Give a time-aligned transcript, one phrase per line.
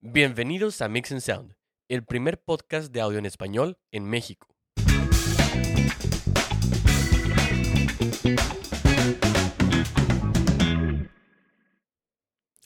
[0.00, 1.56] Bienvenidos a Mix and Sound,
[1.88, 4.46] el primer podcast de audio en español en México.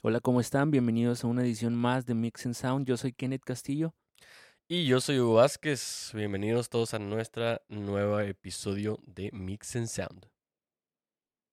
[0.02, 0.70] Hola, ¿cómo están?
[0.70, 2.86] Bienvenidos a una edición más de Mix and Sound.
[2.86, 3.94] Yo soy Kenneth Castillo.
[4.68, 6.10] Y yo soy Hugo Vázquez.
[6.12, 10.26] Bienvenidos todos a nuestro nuevo episodio de Mix and Sound.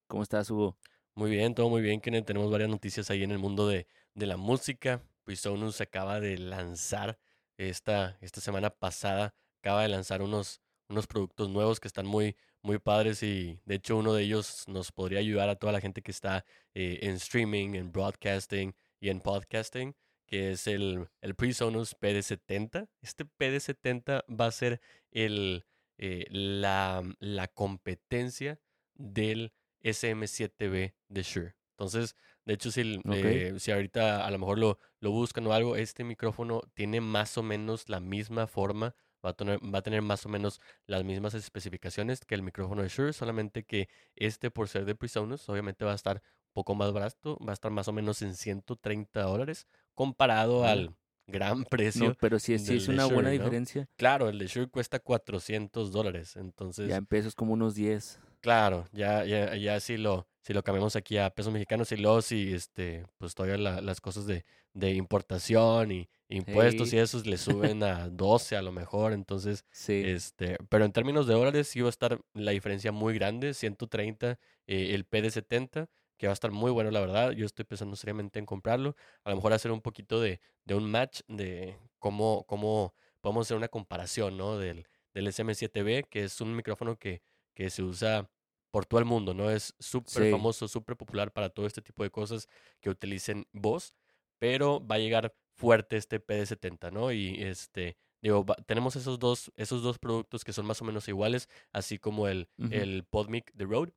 [0.07, 0.77] ¿Cómo estás, Hugo?
[1.15, 2.25] Muy bien, todo muy bien, Kenneth.
[2.25, 5.01] Tenemos varias noticias ahí en el mundo de, de la música.
[5.29, 7.19] Presonus acaba de lanzar
[7.55, 12.79] esta, esta semana pasada, acaba de lanzar unos, unos productos nuevos que están muy, muy
[12.79, 16.09] padres y de hecho uno de ellos nos podría ayudar a toda la gente que
[16.09, 22.89] está eh, en streaming, en broadcasting y en podcasting, que es el, el PreSonus PD70.
[22.99, 25.63] Este PD70 va a ser el,
[25.99, 28.59] eh, la, la competencia
[28.95, 29.53] del
[29.83, 31.58] SM7B de Shure.
[31.79, 35.77] Entonces, de hecho, si, eh, si ahorita a lo mejor lo, lo buscan o algo,
[35.77, 38.95] este micrófono tiene más o menos la misma forma,
[39.25, 42.81] va a, tener, va a tener más o menos las mismas especificaciones que el micrófono
[42.81, 43.87] de Shure, solamente que
[44.17, 47.53] este, por ser de PreSonus, obviamente va a estar un poco más barato, va a
[47.53, 50.93] estar más o menos en 130 dólares, comparado al
[51.27, 52.13] gran precio.
[52.19, 53.87] pero sí, sí es una buena diferencia.
[53.95, 56.89] Claro, el de Shure cuesta 400 dólares, entonces...
[56.89, 58.19] Ya en pesos como unos 10.
[58.41, 62.21] Claro, ya, ya, ya si lo, si lo cambiamos aquí a pesos mexicanos y luego
[62.21, 67.83] si este, pues todavía las cosas de, de importación y impuestos y esos le suben
[67.83, 70.05] a 12 a lo mejor, entonces, sí.
[70.05, 74.39] este, pero en términos de dólares sí va a estar la diferencia muy grande, 130
[74.67, 78.39] eh, el PD70, que va a estar muy bueno la verdad, yo estoy pensando seriamente
[78.39, 78.95] en comprarlo,
[79.25, 83.57] a lo mejor hacer un poquito de, de un match de cómo, cómo podemos hacer
[83.57, 84.57] una comparación, ¿no?
[84.57, 87.21] Del, del SM7B, que es un micrófono que
[87.59, 88.31] que se usa
[88.71, 89.51] por todo el mundo, ¿no?
[89.51, 92.47] Es súper famoso, súper popular para todo este tipo de cosas
[92.79, 93.93] que utilicen voz,
[94.37, 97.11] pero va a llegar fuerte este PD70, ¿no?
[97.11, 101.49] Y este, digo, tenemos esos dos, esos dos productos que son más o menos iguales,
[101.73, 103.89] así como el, el PodMic The Road,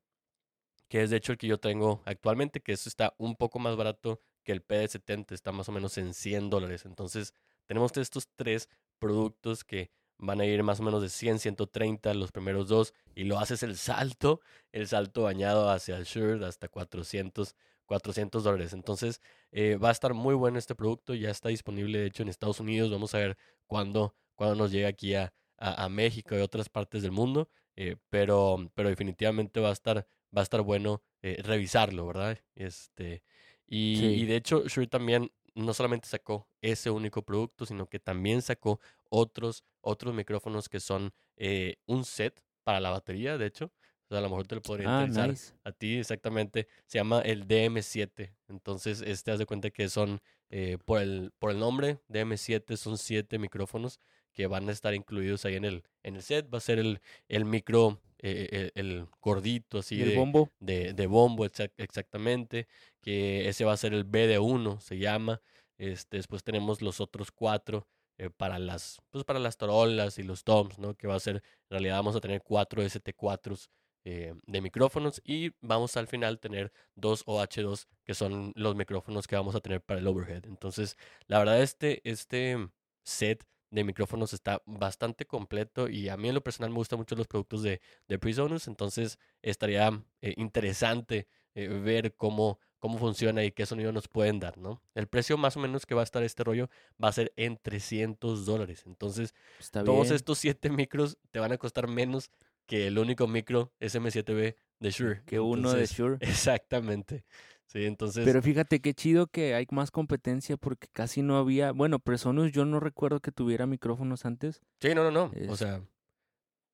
[0.89, 3.77] que es de hecho el que yo tengo actualmente, que eso está un poco más
[3.77, 6.83] barato que el PD70, está más o menos en 100 dólares.
[6.83, 7.33] Entonces,
[7.65, 8.67] tenemos estos tres
[8.99, 13.23] productos que van a ir más o menos de 100, 130 los primeros dos y
[13.23, 14.41] lo haces el salto,
[14.71, 18.73] el salto bañado hacia el Shure hasta 400, 400 dólares.
[18.73, 19.21] Entonces
[19.51, 22.59] eh, va a estar muy bueno este producto, ya está disponible de hecho en Estados
[22.59, 23.37] Unidos, vamos a ver
[23.67, 28.69] cuándo, cuándo nos llega aquí a, a, México y otras partes del mundo, eh, pero,
[28.75, 32.39] pero definitivamente va a estar, va a estar bueno eh, revisarlo, ¿verdad?
[32.55, 33.23] Este,
[33.67, 38.41] y, y de hecho Shure también no solamente sacó ese único producto, sino que también
[38.41, 38.79] sacó
[39.13, 43.65] otros, otros micrófonos que son eh, un set para la batería, de hecho.
[43.65, 46.67] O sea, a lo mejor te lo podría ah, interesar a ti exactamente.
[46.87, 48.33] Se llama el DM7.
[48.47, 50.19] Entonces, este haz de cuenta que son,
[50.49, 53.99] eh, por, el, por el nombre, DM7 son siete micrófonos
[54.33, 56.51] que van a estar incluidos ahí en el, en el set.
[56.51, 60.49] Va a ser el, el micro, eh, el, gordito así ¿El de bombo.
[60.59, 62.67] De, de bombo, exactamente.
[62.99, 65.39] Que ese va a ser el BD1, se llama.
[65.77, 67.87] Este, después tenemos los otros cuatro
[68.23, 70.95] eh, para las pues para las torolas y los toms, ¿no?
[70.95, 73.67] Que va a ser, en realidad vamos a tener cuatro ST4s
[74.05, 79.35] eh, de micrófonos y vamos al final tener dos OH2 que son los micrófonos que
[79.35, 80.45] vamos a tener para el overhead.
[80.45, 80.97] Entonces,
[81.27, 82.69] la verdad este, este
[83.03, 87.15] set de micrófonos está bastante completo y a mí en lo personal me gustan mucho
[87.15, 89.89] los productos de, de PreSonus, entonces estaría
[90.21, 94.81] eh, interesante ver cómo cómo funciona y qué sonido nos pueden dar, ¿no?
[94.93, 96.69] El precio más o menos que va a estar este rollo
[97.01, 98.83] va a ser en 300 dólares.
[98.85, 99.33] Entonces,
[99.71, 102.29] todos estos siete micros te van a costar menos
[102.65, 105.23] que el único micro SM7B de Shure.
[105.25, 106.17] Que uno de Shure.
[106.19, 107.23] Exactamente.
[107.67, 108.25] Sí, entonces.
[108.25, 111.71] Pero fíjate qué chido que hay más competencia porque casi no había.
[111.71, 114.61] Bueno, Presonus yo no recuerdo que tuviera micrófonos antes.
[114.81, 115.31] Sí, no, no, no.
[115.47, 115.81] O sea,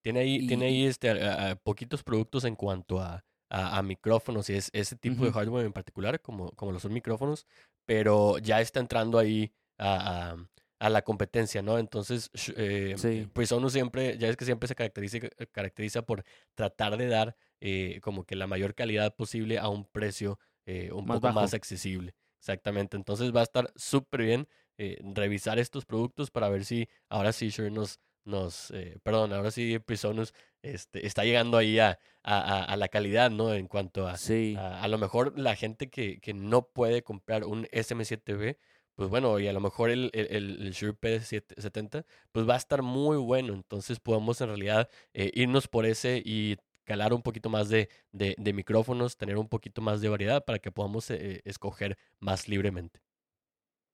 [0.02, 1.14] tiene ahí, tiene ahí este,
[1.58, 6.22] poquitos productos en cuanto a a, micrófonos y es ese tipo de hardware en particular,
[6.22, 7.46] como, como lo son micrófonos,
[7.86, 10.36] pero ya está entrando ahí a,
[10.80, 11.80] a, la competencia, ¿no?
[11.80, 15.20] Entonces, eh, pues uno siempre, ya es que siempre se caracteriza,
[15.52, 16.24] caracteriza por
[16.54, 21.06] tratar de dar eh, como que la mayor calidad posible a un precio eh, un
[21.06, 22.14] poco más accesible.
[22.40, 24.48] Exactamente, entonces va a estar súper bien
[24.78, 28.00] eh, revisar estos productos para ver si ahora sí Shure nos,
[28.30, 28.72] nos
[29.04, 33.54] perdón, ahora sí Prisonus este, está llegando ahí a, a, la calidad, ¿no?
[33.54, 38.58] En cuanto a, a, lo mejor la gente que, que no puede comprar un SM7B,
[38.96, 42.82] pues bueno, y a lo mejor el, el, el Shure P70, pues va a estar
[42.82, 43.54] muy bueno.
[43.54, 48.36] Entonces podemos en realidad eh, irnos por ese y calar un poquito más de, de,
[48.38, 53.00] de, micrófonos, tener un poquito más de variedad para que podamos eh, escoger más libremente.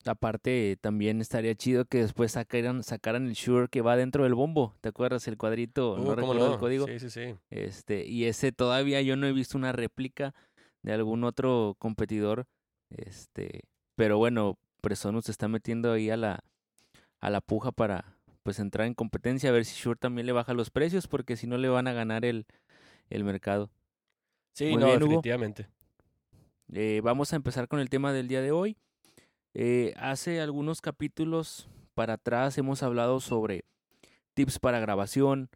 [0.06, 4.74] Aparte, también estaría chido que después sacaran, sacaran el Shure que va dentro del bombo.
[4.80, 5.26] ¿Te acuerdas?
[5.28, 6.86] El cuadrito, no Uh, ¿cómo recuerdo el código.
[6.86, 7.34] Sí, sí, sí.
[7.50, 10.34] Este, y ese todavía yo no he visto una réplica
[10.82, 12.46] de algún otro competidor.
[12.90, 13.62] Este,
[13.96, 16.44] pero bueno, Presonus se está metiendo ahí a la,
[17.20, 20.54] a la puja para pues entrar en competencia, a ver si Shure también le baja
[20.54, 22.46] los precios, porque si no le van a ganar el,
[23.10, 23.70] el mercado.
[24.52, 25.08] Sí, Muy no, bien, Hugo.
[25.08, 25.66] definitivamente.
[26.72, 28.76] Eh, vamos a empezar con el tema del día de hoy.
[29.58, 33.64] Eh, hace algunos capítulos para atrás hemos hablado sobre
[34.34, 35.48] tips para grabación,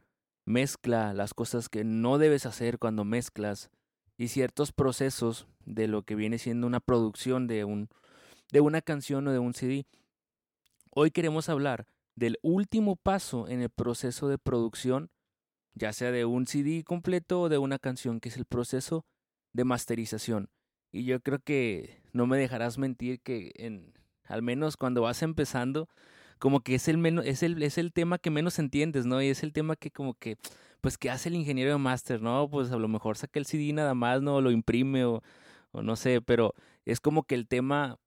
[0.47, 3.69] mezcla, las cosas que no debes hacer cuando mezclas
[4.17, 7.91] y ciertos procesos de lo que viene siendo una producción de un
[8.51, 9.85] de una canción o de un CD.
[10.93, 11.87] Hoy queremos hablar
[12.17, 15.11] del último paso en el proceso de producción,
[15.75, 19.05] ya sea de un CD completo o de una canción, que es el proceso
[19.53, 20.49] de masterización.
[20.93, 23.93] Y yo creo que no me dejarás mentir que en
[24.25, 25.89] al menos cuando vas empezando,
[26.39, 29.21] como que es el menos, es el, es el tema que menos entiendes, ¿no?
[29.23, 30.37] Y es el tema que como que,
[30.81, 32.23] pues, ¿qué hace el ingeniero de máster?
[32.23, 34.41] No, pues a lo mejor saca el CD nada más, ¿no?
[34.41, 35.23] Lo imprime o,
[35.73, 36.55] o no sé, pero
[36.85, 37.99] es como que el tema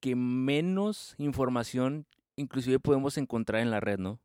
[0.00, 2.06] que menos información
[2.36, 4.20] inclusive podemos encontrar en la red, ¿no?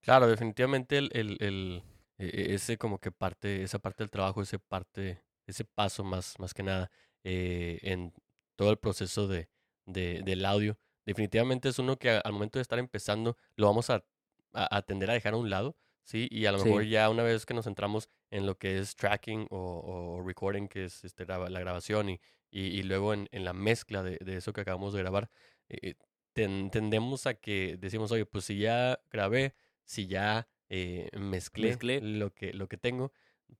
[0.00, 1.82] Claro, definitivamente el, el,
[2.18, 6.38] e- e- ese como que parte, esa parte del trabajo, ese parte, ese paso más,
[6.38, 6.90] más que nada
[7.24, 8.12] eh, en
[8.56, 9.48] todo el proceso de,
[9.86, 13.90] de- del audio, definitivamente es uno que a- al momento de estar empezando lo vamos
[13.90, 14.04] a,
[14.52, 16.28] a, a tender a dejar a un lado, ¿sí?
[16.30, 16.64] Y a lo Sí.
[16.64, 20.68] mejor ya una vez que nos centramos en lo que es tracking o, o recording,
[20.68, 22.20] que es este, graba- la grabación, y,
[22.50, 25.30] y, y luego en, en la mezcla de, de eso que acabamos de grabar,
[25.68, 25.94] eh,
[26.34, 29.54] ten- tendemos a que decimos, oye, pues si ya grabé,
[29.84, 32.00] si ya eh, mezclé, Mezclé.
[32.00, 33.12] lo que lo que tengo,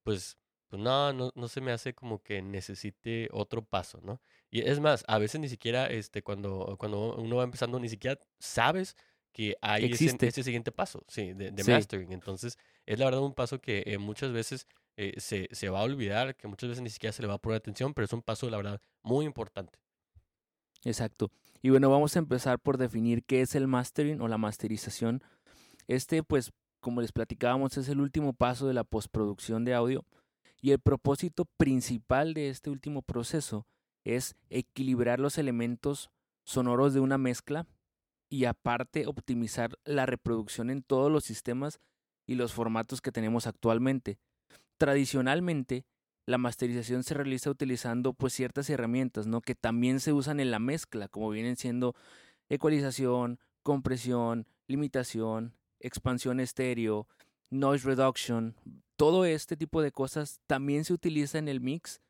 [0.03, 0.39] pues,
[0.73, 4.23] pues no, no, no se me hace como que necesite otro paso, ¿no?
[4.51, 8.19] Y es más, a veces ni siquiera, este, cuando, cuando uno va empezando, ni siquiera
[8.39, 8.97] sabes
[9.33, 10.27] que hay ese, existe.
[10.29, 11.71] ese siguiente paso, sí, de, de Sí.
[11.73, 12.11] mastering.
[12.13, 14.67] Entonces, es la verdad un paso que eh, muchas veces
[14.97, 17.39] eh, se, se va a olvidar, que muchas veces ni siquiera se le va a
[17.39, 19.79] poner atención, pero es un paso, la verdad, muy importante.
[20.85, 21.31] Exacto.
[21.61, 25.23] Y bueno, vamos a empezar por definir qué es el mastering o la masterización.
[25.87, 30.07] Este, pues, como les platicábamos, es el último paso de la postproducción de audio.
[30.63, 33.67] Y el propósito principal de este último proceso
[34.05, 36.11] es equilibrar los elementos
[36.45, 37.67] sonoros de una mezcla
[38.31, 41.81] y aparte optimizar la reproducción en todos los sistemas
[42.27, 44.19] y los formatos que tenemos actualmente.
[44.79, 45.85] Tradicionalmente,
[46.27, 49.41] la masterización se realiza utilizando pues ciertas herramientas, ¿no?
[49.41, 51.97] Que también se usan en la mezcla, como vienen siendo
[52.49, 57.09] ecualización, compresión, limitación, expansión estéreo,
[57.51, 58.55] noise reduction,
[59.03, 62.01] todo este tipo de cosas también se utiliza en el mix,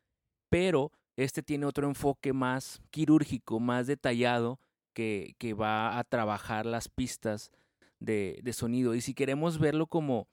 [0.51, 4.59] pero este tiene otro enfoque más quirúrgico, más detallado,
[4.93, 7.51] que, que va a trabajar las pistas
[7.99, 8.93] de, de sonido.
[8.93, 10.27] Y si queremos verlo como,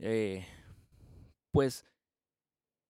[0.00, 0.44] eh,
[1.52, 1.84] pues,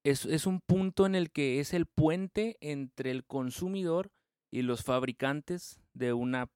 [0.02, 4.12] es, es un punto en el que es el puente entre el consumidor
[4.50, 6.48] y los fabricantes de una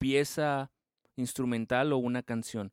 [0.00, 0.72] pieza
[1.14, 2.72] instrumental o una canción.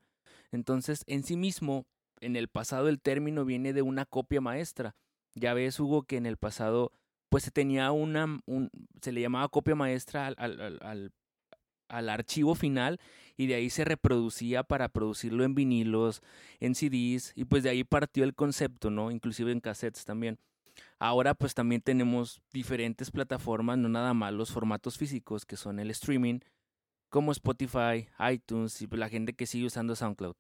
[0.52, 1.86] Entonces, en sí mismo,
[2.22, 4.96] en el pasado el término viene de una copia maestra.
[5.36, 6.94] Ya ves, Hugo, que en el pasado,
[7.30, 8.70] pues se tenía una, un,
[9.02, 11.12] se le llamaba copia maestra al, al,
[11.92, 13.00] al archivo final
[13.38, 16.22] y de ahí se reproducía para producirlo en vinilos,
[16.60, 19.12] en CDs y pues de ahí partió el concepto, ¿no?
[19.12, 20.40] Inclusive en cassettes también.
[21.00, 25.92] Ahora pues también tenemos diferentes plataformas, no nada más los formatos físicos que son el
[25.92, 26.40] streaming,
[27.10, 30.36] como Spotify, iTunes y pues, la gente que sigue usando SoundCloud.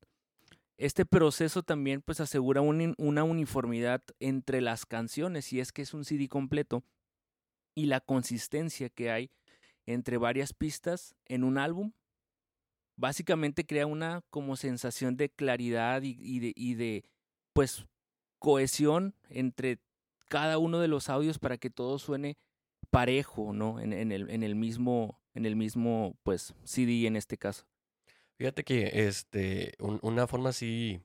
[0.82, 5.94] Este proceso también pues asegura un, una uniformidad entre las canciones, y es que es
[5.94, 6.84] un CD completo,
[7.76, 9.30] y la consistencia que hay
[9.86, 11.92] entre varias pistas en un álbum.
[12.98, 17.06] Básicamente crea una como sensación de claridad y, y, de, y de
[17.54, 17.86] pues
[18.40, 19.78] cohesión entre
[20.30, 22.40] cada uno de los audios para que todo suene
[22.90, 23.80] parejo, ¿no?
[23.80, 27.68] En, en, el, en el mismo, en el mismo, pues, CD en este caso.
[28.42, 31.00] Fíjate que este, un- una forma así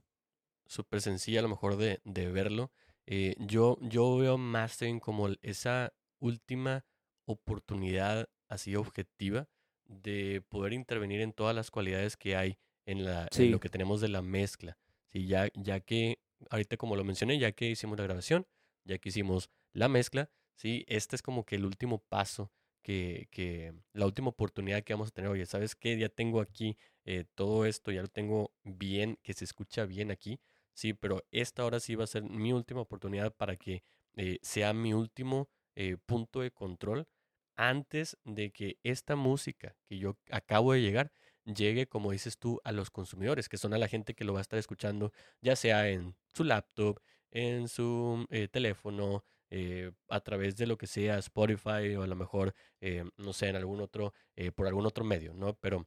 [0.65, 2.73] súper sencilla a lo mejor de, de verlo,
[3.05, 6.87] eh, yo, yo veo mastering como esa última
[7.27, 9.51] oportunidad así objetiva
[9.85, 14.01] de poder intervenir en todas las cualidades que hay en, la, en lo que tenemos
[14.01, 14.79] de la mezcla.
[15.13, 18.47] Sí, ya, ya que, ahorita como lo mencioné, ya que hicimos la grabación,
[18.87, 22.51] ya que hicimos la mezcla, sí, este es como que el último paso,
[22.87, 25.31] que, la última oportunidad que vamos a tener.
[25.31, 25.99] Oye, ¿sabes qué?
[25.99, 30.41] Ya tengo aquí eh, todo esto, ya lo tengo bien, que se escucha bien aquí,
[30.75, 33.83] sí, pero esta ahora sí va a ser mi última oportunidad para que
[34.17, 37.09] eh, sea mi último eh, punto de control
[37.57, 41.13] antes de que esta música que yo acabo de llegar
[41.45, 44.41] llegue, como dices tú, a los consumidores, que son a la gente que lo va
[44.41, 47.01] a estar escuchando, ya sea en su laptop,
[47.31, 52.55] en su teléfono, eh, a través de lo que sea Spotify o a lo mejor,
[52.81, 54.13] eh, no sé, en algún otro,
[54.55, 55.55] por algún otro medio, ¿no?
[55.59, 55.87] Pero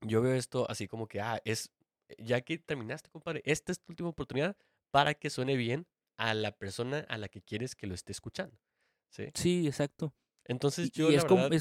[0.00, 1.72] yo veo esto así como que, ah, es,
[2.18, 4.56] ya que terminaste, compadre, esta es tu última oportunidad
[4.90, 5.86] para que suene bien
[6.16, 8.56] a la persona a la que quieres que lo esté escuchando.
[9.10, 10.14] Sí, sí exacto.
[10.44, 11.60] Entonces yo, la verdad,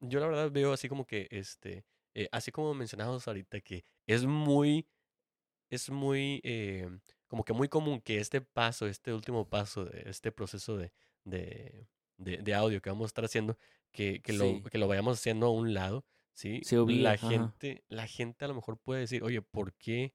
[0.00, 4.24] yo la verdad veo así como que, este, eh, así como mencionamos ahorita, que es
[4.24, 4.88] muy,
[5.70, 6.88] es muy, eh,
[7.26, 10.92] como que muy común que este paso, este último paso de este proceso de,
[11.24, 11.86] de,
[12.18, 13.56] de, audio que vamos a estar haciendo,
[13.92, 16.60] que, que, lo, que lo vayamos haciendo a un lado, ¿sí?
[16.86, 20.14] la gente, la gente a lo mejor puede decir, oye, ¿por qué,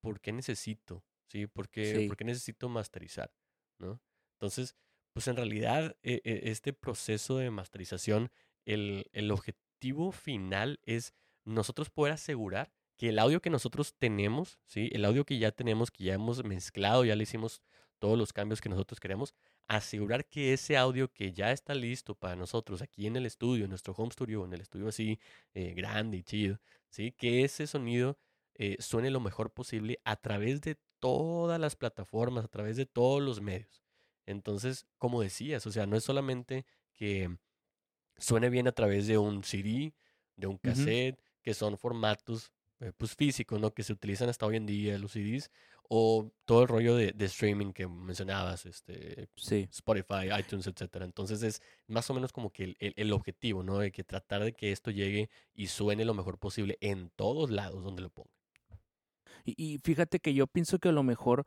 [0.00, 1.04] por qué necesito?
[1.28, 1.46] ¿Sí?
[1.46, 3.32] ¿Por qué, ¿por qué necesito masterizar?
[3.78, 4.00] ¿No?
[4.34, 4.76] Entonces,
[5.12, 8.30] pues en realidad e, e, este proceso de masterización,
[8.64, 14.90] el, el objetivo final es nosotros poder asegurar que el audio que nosotros tenemos, ¿sí?
[14.92, 17.62] el audio que ya tenemos, que ya hemos mezclado, ya le hicimos
[18.00, 19.34] todos los cambios que nosotros queremos,
[19.68, 23.70] asegurar que ese audio que ya está listo para nosotros aquí en el estudio, en
[23.70, 25.20] nuestro home studio, en el estudio así
[25.54, 27.12] eh, grande y chido, ¿sí?
[27.12, 28.18] que ese sonido
[28.54, 33.22] eh, suene lo mejor posible a través de todas las plataformas, a través de todos
[33.22, 33.84] los medios.
[34.26, 37.30] Entonces, como decías, o sea, no es solamente que
[38.16, 39.94] suene bien a través de un CD,
[40.34, 42.52] de un cassette, que son formatos
[42.96, 43.72] pues físicos, ¿no?
[43.72, 45.50] Que se utilizan hasta hoy en día, los CDs,
[45.88, 51.04] o todo el rollo de, streaming que mencionabas, este, Spotify, iTunes, etcétera.
[51.04, 53.78] Entonces es más o menos como que el, objetivo, ¿no?
[53.78, 57.82] De que tratar de que esto llegue y suene lo mejor posible en todos lados
[57.82, 58.32] donde lo pongan.
[59.44, 61.46] Y, fíjate que yo pienso que a lo mejor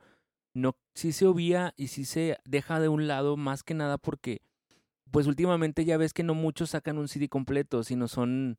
[0.54, 4.42] no, sí se obvia y sí se deja de un lado más que nada porque,
[5.12, 8.56] pues últimamente ya ves que no muchos sacan un CD completo, sino son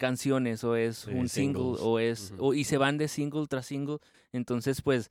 [0.00, 3.98] canciones o es un single o es y se van de single tras single
[4.32, 5.10] entonces pues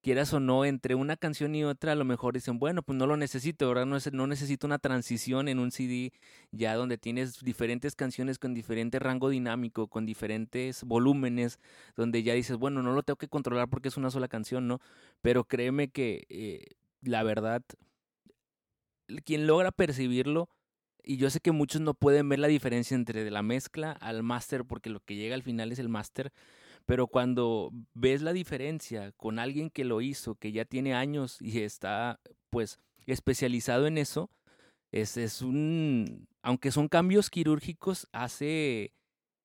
[0.00, 3.06] quieras o no entre una canción y otra a lo mejor dicen bueno pues no
[3.06, 6.14] lo necesito ahora no, no necesito una transición en un CD
[6.52, 11.58] ya donde tienes diferentes canciones con diferente rango dinámico con diferentes volúmenes
[11.94, 14.80] donde ya dices bueno no lo tengo que controlar porque es una sola canción no
[15.20, 16.64] pero créeme que eh,
[17.02, 17.62] la verdad
[19.26, 20.48] quien logra percibirlo
[21.04, 24.22] y yo sé que muchos no pueden ver la diferencia entre de la mezcla al
[24.22, 26.32] máster porque lo que llega al final es el máster.
[26.86, 31.60] Pero cuando ves la diferencia con alguien que lo hizo, que ya tiene años y
[31.60, 34.30] está pues especializado en eso,
[34.92, 38.92] es, es un, aunque son cambios quirúrgicos, hace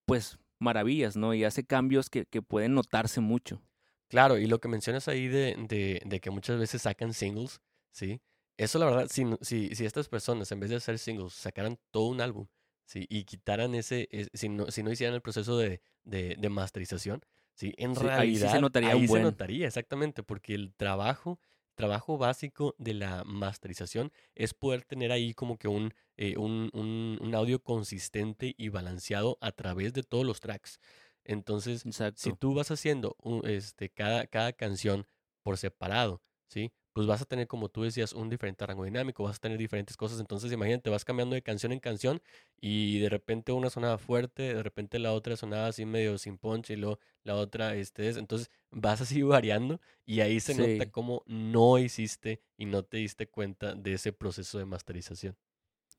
[0.06, 1.34] pues maravillas, ¿no?
[1.34, 3.62] Y hace cambios que, que pueden notarse mucho.
[4.08, 7.60] Claro, y lo que mencionas ahí de, de, de que muchas veces sacan singles,
[7.92, 8.22] ¿sí?
[8.58, 12.06] Eso la verdad, si, si, si estas personas en vez de hacer singles sacaran todo
[12.06, 12.48] un álbum
[12.86, 13.06] ¿sí?
[13.10, 17.74] y quitaran ese, si, no, si no hicieran el proceso de, de, de masterización, ¿sí?
[17.78, 21.40] en realidad ahí se notaría, ahí se notaría exactamente, porque el trabajo,
[21.76, 27.18] trabajo básico de la masterización es poder tener ahí como que un, eh, un, un,
[27.22, 30.80] un, audio consistente y balanceado a través de todos los tracks.
[31.26, 31.84] Entonces,
[32.16, 35.08] si tú vas haciendo este, cada, cada canción
[35.42, 36.72] por separado, ¿sí?
[36.96, 39.98] Pues vas a tener, como tú decías, un diferente rango dinámico, vas a tener diferentes
[39.98, 40.18] cosas.
[40.22, 42.22] Entonces, imagínate, vas cambiando de canción en canción
[42.62, 46.70] y de repente una sonaba fuerte, de repente la otra sonaba así medio sin punch
[46.70, 48.16] y luego la otra, este es.
[48.16, 53.28] Entonces, vas así variando y ahí se nota cómo no hiciste y no te diste
[53.28, 55.36] cuenta de ese proceso de masterización.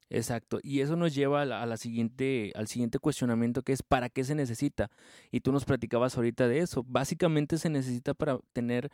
[0.08, 4.24] Exacto, y eso nos lleva a la, siguiente, al siguiente cuestionamiento que es ¿para qué
[4.24, 4.88] se necesita?
[5.30, 6.84] Y tú nos platicabas ahorita de eso.
[6.88, 8.90] Básicamente se necesita para tener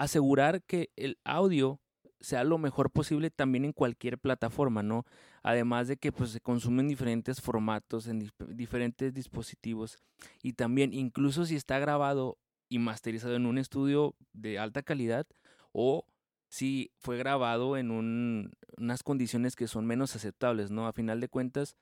[0.00, 1.78] asegurar que el audio
[2.20, 5.04] sea lo mejor posible también en cualquier plataforma, ¿no?
[5.42, 9.98] Además de que pues se consumen diferentes formatos en diferentes dispositivos
[10.42, 12.38] y también incluso si está grabado
[12.70, 15.26] y masterizado en un estudio de alta calidad
[15.72, 16.06] o
[16.48, 20.86] si fue grabado en unas condiciones que son menos aceptables, ¿no?
[20.86, 21.76] A final de cuentas,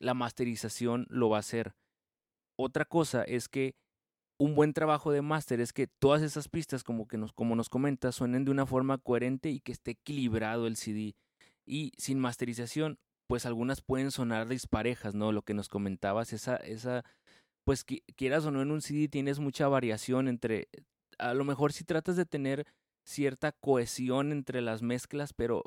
[0.00, 1.74] la masterización lo va a hacer.
[2.56, 3.76] Otra cosa es que
[4.38, 7.70] un buen trabajo de máster es que todas esas pistas, como, que nos, como nos
[8.12, 11.14] suenen de una forma coherente y que esté equilibrado el CD.
[11.66, 15.32] Y sin masterización, pues algunas pueden sonar disparejas, ¿no?
[15.32, 17.04] Lo que nos comentabas, esa, esa,
[17.64, 20.68] pues quieras o no en un CD tienes mucha variación entre,
[21.18, 22.66] a lo mejor si tratas de tener
[23.06, 25.64] cierta cohesión entre las mezclas, pero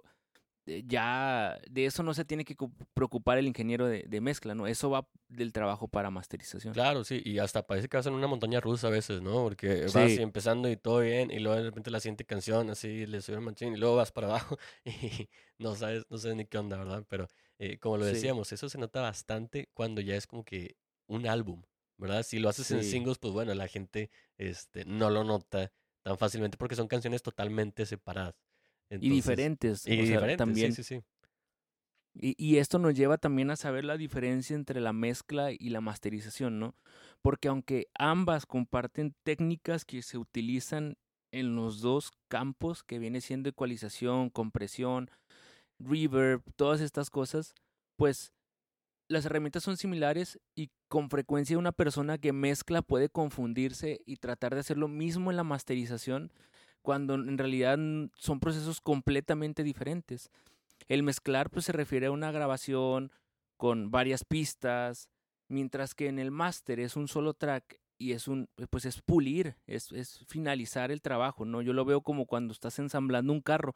[0.86, 2.56] ya de eso no se tiene que
[2.94, 4.68] preocupar el ingeniero de, mezcla, ¿no?
[4.68, 6.74] Eso va del trabajo para masterización.
[6.74, 9.44] Claro, sí, y hasta parece que vas en una montaña rusa a veces, ¿no?
[9.44, 13.22] Porque vas empezando y todo bien, y luego de repente la siguiente canción, así, le
[13.22, 16.58] sube el machín, y luego vas para abajo, y no sabes, no sabes ni qué
[16.58, 17.06] onda, ¿verdad?
[17.08, 17.28] Pero
[17.60, 20.76] eh, como lo decíamos, eso se nota bastante cuando ya es como que
[21.08, 21.64] un álbum,
[21.98, 22.24] ¿verdad?
[22.24, 25.72] Si lo haces en singles, pues bueno, la gente este, no lo nota
[26.04, 28.36] tan fácilmente porque son canciones totalmente separadas
[28.90, 29.86] y diferentes.
[29.86, 30.74] Y diferentes, también.
[30.74, 31.02] Sí, sí,
[32.14, 35.82] Y, y, esto nos lleva también a saber la diferencia entre la mezcla y la
[35.82, 36.76] masterización, ¿no?
[37.22, 40.98] Porque aunque ambas comparten técnicas que se utilizan
[41.32, 45.10] en los dos campos, que viene siendo ecualización, compresión,
[45.80, 47.54] reverb, todas estas cosas,
[47.98, 48.34] pues
[49.10, 54.54] las herramientas son similares y con frecuencia una persona que mezcla puede confundirse y tratar
[54.54, 56.32] de hacer lo mismo en la masterización
[56.88, 57.78] cuando en realidad
[58.16, 60.32] son procesos completamente diferentes.
[60.88, 63.12] El mezclar pues se refiere a una grabación
[63.58, 65.10] con varias pistas,
[65.50, 69.58] mientras que en el máster es un solo track y es un pues es pulir,
[69.66, 71.62] es, es finalizar el trabajo, ¿no?
[71.62, 73.76] Yo lo veo como cuando estás ensamblando un carro.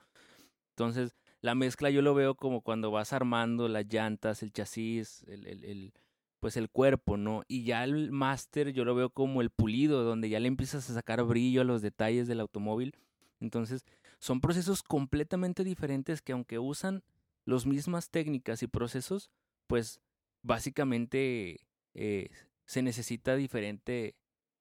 [0.70, 5.48] Entonces, la mezcla yo lo veo como cuando vas armando las llantas, el chasis, el,
[5.48, 5.94] el, el
[6.42, 7.44] pues el cuerpo, ¿no?
[7.48, 10.94] Y ya el máster yo lo veo como el pulido, donde ya le empiezas a
[10.94, 12.98] sacar brillo a los detalles del automóvil.
[13.40, 13.86] Entonces,
[14.20, 17.04] son procesos completamente diferentes que aunque usan
[17.46, 19.30] las mismas técnicas y procesos,
[19.68, 20.02] pues
[20.42, 21.62] básicamente
[21.94, 22.30] eh,
[22.66, 24.16] se necesita diferente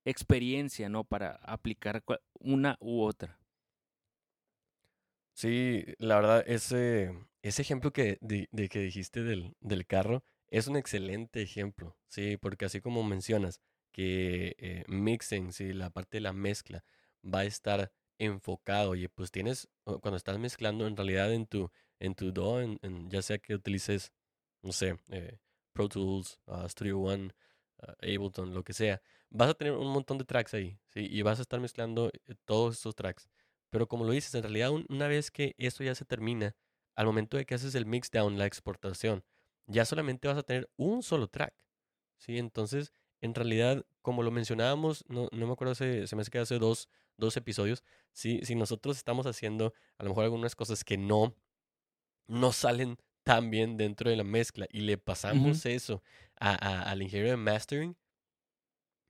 [0.05, 1.05] experiencia, ¿no?
[1.05, 2.05] Para aplicar
[2.39, 3.39] una u otra.
[5.33, 10.77] Sí, la verdad, ese, ese ejemplo que, de, que dijiste del, del carro, es un
[10.77, 13.61] excelente ejemplo, sí, porque así como mencionas
[13.93, 16.85] que eh, mixing, sí, la parte de la mezcla
[17.25, 22.15] va a estar enfocado, y pues tienes, cuando estás mezclando en realidad en tu, en
[22.15, 24.13] tu DAW, en, ya sea que utilices,
[24.63, 25.39] no sé, eh,
[25.73, 27.33] Pro Tools, uh, Studio One,
[27.83, 31.07] uh, Ableton, lo que sea, vas a tener un montón de tracks ahí, ¿sí?
[31.11, 33.29] Y vas a estar mezclando eh, todos estos tracks.
[33.71, 36.57] Pero como lo dices, en realidad una vez que esto ya se termina,
[36.97, 39.25] al momento de que haces el mix down, la exportación,
[39.71, 41.55] ya solamente vas a tener un solo track.
[42.19, 42.39] ¿sí?
[42.39, 46.39] Entonces, en realidad, como lo mencionábamos, no, no me acuerdo, se, se me hace que
[46.39, 50.97] hace dos, dos episodios, si, si nosotros estamos haciendo a lo mejor algunas cosas que
[50.97, 51.37] no,
[52.27, 56.03] no salen tan bien dentro de la mezcla y le pasamos eso
[56.39, 56.55] a,
[56.91, 57.97] al ingeniero de mastering,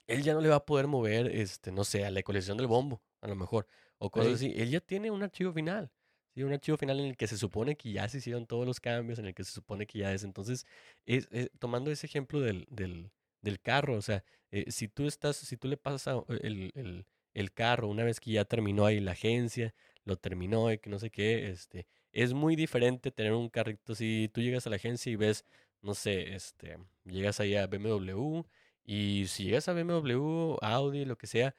[0.08, 2.66] él ya no le va a poder mover, este, no sé, a la colección del
[2.66, 4.52] bombo, a lo mejor, o cosas así.
[4.56, 5.92] Él ya tiene un archivo final.
[6.34, 8.78] Sí, un archivo final en el que se supone que ya se hicieron todos los
[8.80, 10.22] cambios, en el que se supone que ya es.
[10.22, 10.64] Entonces,
[11.06, 13.10] es, tomando ese ejemplo del, del,
[13.42, 17.06] del carro, o sea, eh, si tú estás, si tú le pasas a el, el,
[17.34, 20.98] el, carro una vez que ya terminó ahí la agencia, lo terminó y que no
[20.98, 23.94] sé qué, este, es muy diferente tener un carrito.
[23.94, 25.44] Si tú llegas a la agencia y ves,
[25.82, 28.42] no sé, este, llegas ahí a BMW
[28.84, 31.54] y si llegas a BMW, Audi, lo que sea,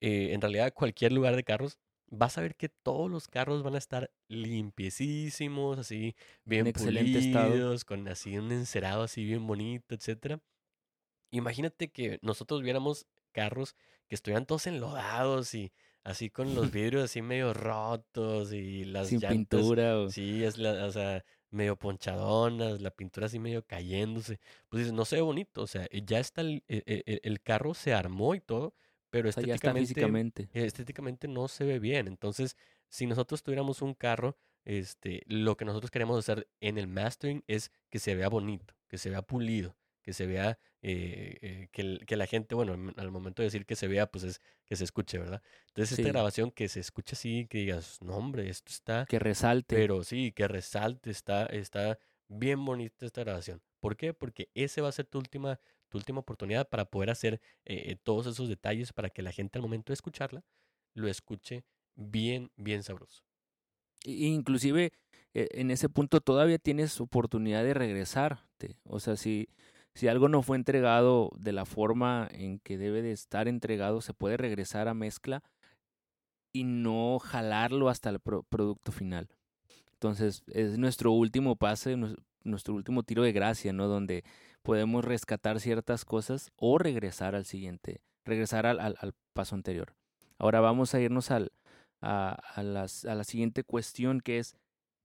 [0.00, 3.74] eh, en realidad cualquier lugar de carros, vas a ver que todos los carros van
[3.74, 6.14] a estar limpiecísimos, así,
[6.44, 10.40] bien pulidos, con así un encerado así bien bonito, etcétera.
[11.30, 13.74] Imagínate que nosotros viéramos carros
[14.06, 15.72] que estuvieran todos enlodados y
[16.04, 20.08] así con los vidrios así medio rotos y las Sin pintura.
[20.10, 24.40] Sí, es la, o sea, medio ponchadonas, la pintura así medio cayéndose.
[24.68, 27.74] Pues dices, no se ve bonito, o sea, ya está el, e, e, el carro
[27.74, 28.74] se armó y todo,
[29.14, 32.08] pero estéticamente, estéticamente no se ve bien.
[32.08, 32.56] Entonces,
[32.88, 37.70] si nosotros tuviéramos un carro, este, lo que nosotros queremos hacer en el mastering es
[37.90, 42.16] que se vea bonito, que se vea pulido, que se vea, eh, eh, que, que,
[42.16, 45.16] la gente, bueno, al momento de decir que se vea, pues es que se escuche,
[45.16, 45.40] ¿verdad?
[45.68, 49.06] Entonces, esta grabación que se escuche así, que digas, no, hombre, esto está...
[49.06, 49.76] Que resalte.
[49.76, 53.62] Pero sí, que resalte, está, está bien bonita esta grabación.
[53.78, 54.12] ¿Por qué?
[54.12, 55.60] Porque ese va a ser tu última
[55.98, 59.92] última oportunidad para poder hacer eh, todos esos detalles para que la gente al momento
[59.92, 60.44] de escucharla
[60.94, 63.24] lo escuche bien, bien sabroso.
[64.04, 64.92] Inclusive
[65.34, 68.78] eh, en ese punto todavía tienes oportunidad de regresarte.
[68.84, 69.48] O sea, si,
[69.94, 74.14] si algo no fue entregado de la forma en que debe de estar entregado, se
[74.14, 75.42] puede regresar a mezcla
[76.52, 79.28] y no jalarlo hasta el producto final.
[79.94, 81.96] Entonces, es nuestro último pase,
[82.44, 83.88] nuestro último tiro de gracia, ¿no?
[83.88, 84.24] Donde
[84.62, 89.94] podemos rescatar ciertas cosas o regresar al siguiente, regresar al, al, paso anterior.
[90.38, 91.52] Ahora vamos a irnos al,
[92.00, 94.56] a, las, a la siguiente cuestión que es,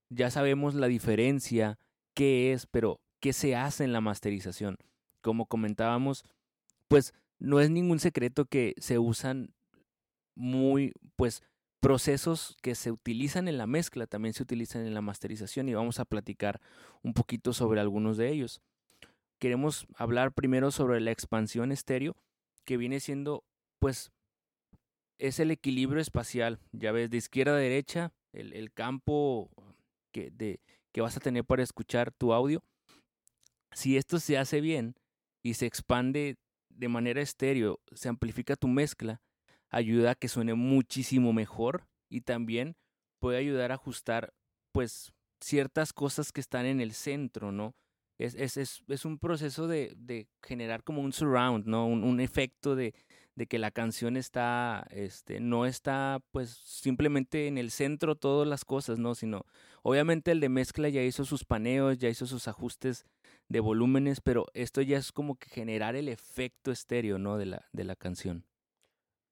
[0.09, 1.79] ya sabemos la diferencia,
[2.13, 4.77] qué es, pero qué se hace en la masterización.
[5.21, 6.23] Como comentábamos,
[6.87, 9.53] pues no es ningún secreto que se usan
[10.35, 11.43] muy, pues
[11.79, 15.99] procesos que se utilizan en la mezcla también se utilizan en la masterización y vamos
[15.99, 16.61] a platicar
[17.03, 18.61] un poquito sobre algunos de ellos.
[19.39, 22.17] Queremos hablar primero sobre la expansión estéreo,
[22.65, 23.45] que viene siendo,
[23.79, 24.11] pues,
[25.17, 26.59] es el equilibrio espacial.
[26.73, 29.49] Ya ves, de izquierda a derecha, el, campo
[30.11, 30.59] que, de,
[30.91, 32.63] que vas a tener para escuchar tu audio.
[33.71, 34.95] Si esto se hace bien
[35.41, 36.37] y se expande
[36.69, 39.21] de manera estéreo, se amplifica tu mezcla,
[39.69, 42.75] ayuda a que suene muchísimo mejor y también
[43.19, 44.33] puede ayudar a ajustar
[44.71, 47.75] pues ciertas cosas que están en el centro, ¿no?
[48.17, 51.87] Es, es, es, es un proceso de, de, generar como un surround, ¿no?
[51.87, 52.93] Un, un efecto de,
[53.35, 58.65] de, que la canción está, este, no está pues simplemente en el centro todas las
[58.65, 59.15] cosas, ¿no?
[59.15, 59.45] Sino,
[59.83, 63.05] obviamente el de mezcla ya hizo sus paneos, ya hizo sus ajustes
[63.47, 67.37] de volúmenes, pero esto ya es como que generar el efecto estéreo, ¿no?
[67.37, 68.48] De la, de la canción.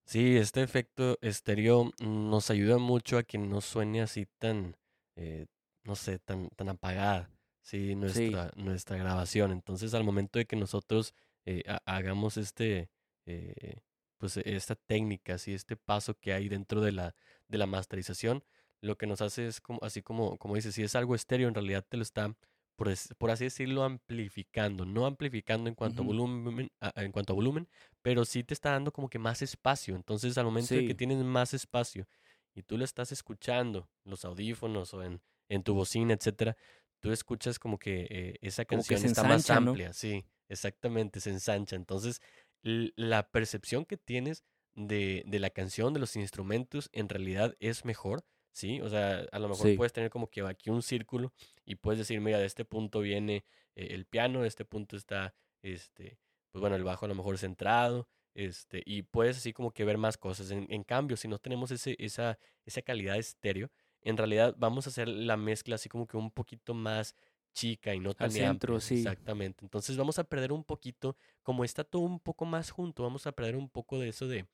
[0.07, 4.77] Sí, este efecto estéreo nos ayuda mucho a que no suene así tan,
[5.17, 5.47] eh,
[5.83, 7.29] no sé, tan, tan apagada,
[7.61, 9.51] sí, nuestra, nuestra grabación.
[9.51, 11.13] Entonces, al momento de que nosotros
[11.45, 12.89] eh, hagamos este,
[13.25, 13.81] eh,
[14.17, 17.13] pues esta técnica, sí, este paso que hay dentro de la,
[17.49, 18.45] de la masterización,
[18.79, 21.53] lo que nos hace es como, así como, como dices, si es algo estéreo, en
[21.53, 22.33] realidad te lo está
[22.77, 24.85] por, así decirlo, amplificando.
[24.85, 27.67] No amplificando en cuanto, a volumen, en cuanto a volumen,
[28.03, 29.95] pero sí te está dando como que más espacio.
[29.95, 32.07] Entonces, al momento de que tienes más espacio
[32.55, 36.55] y tú lo estás escuchando, los audífonos o en, en tu bocina, etcétera,
[36.99, 39.91] tú escuchas como que eh, esa canción está más amplia.
[39.91, 41.75] Sí, exactamente, se ensancha.
[41.75, 42.21] Entonces,
[42.61, 44.43] la percepción que tienes
[44.75, 48.81] de, de la canción, de los instrumentos, en realidad es mejor ¿sí?
[48.81, 51.33] O sea, a lo mejor puedes tener como que aquí un círculo
[51.65, 53.43] y puedes decir, mira, de este punto viene
[53.75, 56.17] eh, el piano, de este punto está, este,
[56.51, 59.97] pues bueno, el bajo a lo mejor centrado, este, y puedes así como que ver
[59.97, 60.51] más cosas.
[60.51, 65.07] En, cambio, si no tenemos ese, esa, esa calidad estéreo, en realidad vamos a hacer
[65.07, 67.15] la mezcla así como que un poquito más
[67.53, 68.99] chica y no tan centro, sí.
[68.99, 69.65] Exactamente.
[69.65, 73.31] Entonces vamos a perder un poquito, como está todo un poco más junto, vamos a
[73.31, 74.45] perder un poco de eso de,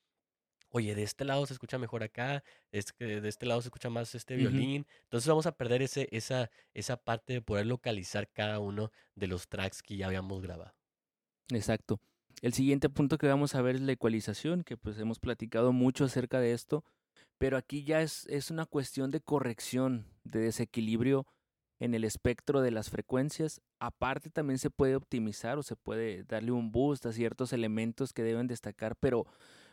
[0.75, 3.91] oye, de este lado se escucha mejor acá, es que de este lado se escucha
[3.91, 4.87] más este violín.
[5.03, 9.47] Entonces vamos a perder ese, esa, esa parte de poder localizar cada uno de los
[9.47, 10.73] tracks que ya habíamos grabado.
[11.51, 11.99] Exacto.
[12.41, 16.05] El siguiente punto que vamos a ver es la ecualización, que pues hemos platicado mucho
[16.05, 16.83] acerca de esto,
[17.37, 21.27] pero aquí ya es, es una cuestión de corrección, de desequilibrio
[21.79, 23.61] en el espectro de las frecuencias.
[23.79, 28.23] Aparte también se puede optimizar o se puede darle un boost a ciertos elementos que
[28.23, 29.27] deben destacar, pero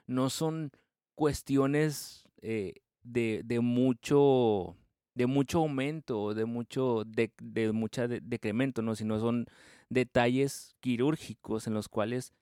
[0.06, 0.72] no son
[1.14, 4.76] cuestiones eh, de, de, mucho
[5.14, 8.94] de mucho aumento, de mucho de, de mucha decremento, ¿no?
[8.94, 9.46] sino son
[9.88, 12.32] detalles quirúrgicos en los cuales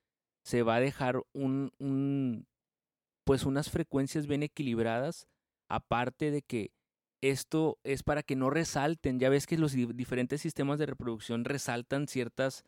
[0.43, 2.47] se va a dejar un, un
[3.25, 5.27] pues unas frecuencias bien equilibradas,
[5.69, 6.73] aparte de que
[7.21, 12.09] esto es para que no resalten, ya ves que los diferentes sistemas de reproducción resaltan
[12.09, 12.65] ciertas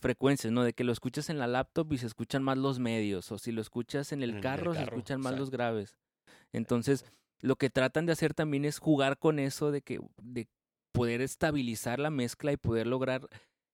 [0.00, 0.64] frecuencias, ¿no?
[0.64, 3.52] De que lo escuchas en la laptop y se escuchan más los medios, o si
[3.52, 5.96] lo escuchas en el, carro, se escuchan más los graves.
[6.52, 7.04] Entonces,
[7.40, 10.48] lo que tratan de hacer también es jugar con eso de que de
[10.92, 13.28] poder estabilizar la mezcla y poder lograr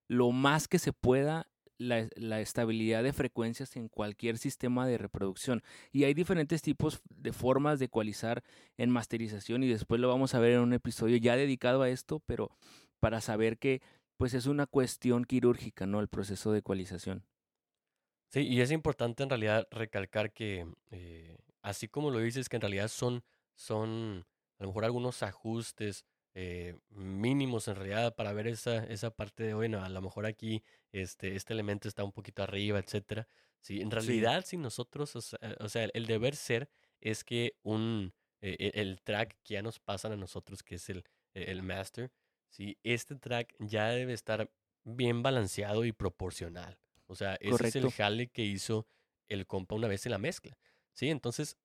[0.08, 5.62] lo más que se pueda la, la, estabilidad de frecuencias en cualquier sistema de reproducción.
[5.92, 8.42] Y hay diferentes tipos de formas de ecualizar
[8.78, 12.22] en masterización y después lo vamos a ver en un episodio ya dedicado a esto,
[12.24, 12.50] pero
[13.00, 13.82] para saber que
[14.16, 16.00] pues es una cuestión quirúrgica, ¿no?
[16.00, 17.24] El proceso de ecualización.
[18.28, 22.62] Sí, y es importante en realidad recalcar que, eh, así como lo dices, que en
[22.62, 23.24] realidad son,
[23.54, 24.26] son
[24.58, 29.54] a lo mejor algunos ajustes eh, mínimos en realidad para ver esa, esa parte de,
[29.54, 33.26] bueno, a lo mejor aquí este, este elemento está un poquito arriba, etcétera.
[33.60, 36.68] Sí, en realidad, si nosotros, o sea, el deber ser
[37.00, 41.04] es que un, eh, el track que ya nos pasan a nosotros, que es el,
[41.32, 42.12] el master,
[42.50, 42.78] ¿sí?
[42.82, 44.50] Este track ya debe estar
[44.84, 46.78] bien balanceado y proporcional.
[47.06, 48.86] O sea, ese es el jale que hizo
[49.28, 50.56] el compa una vez en la mezcla.
[50.92, 51.10] ¿Sí?
[51.10, 51.56] Entonces,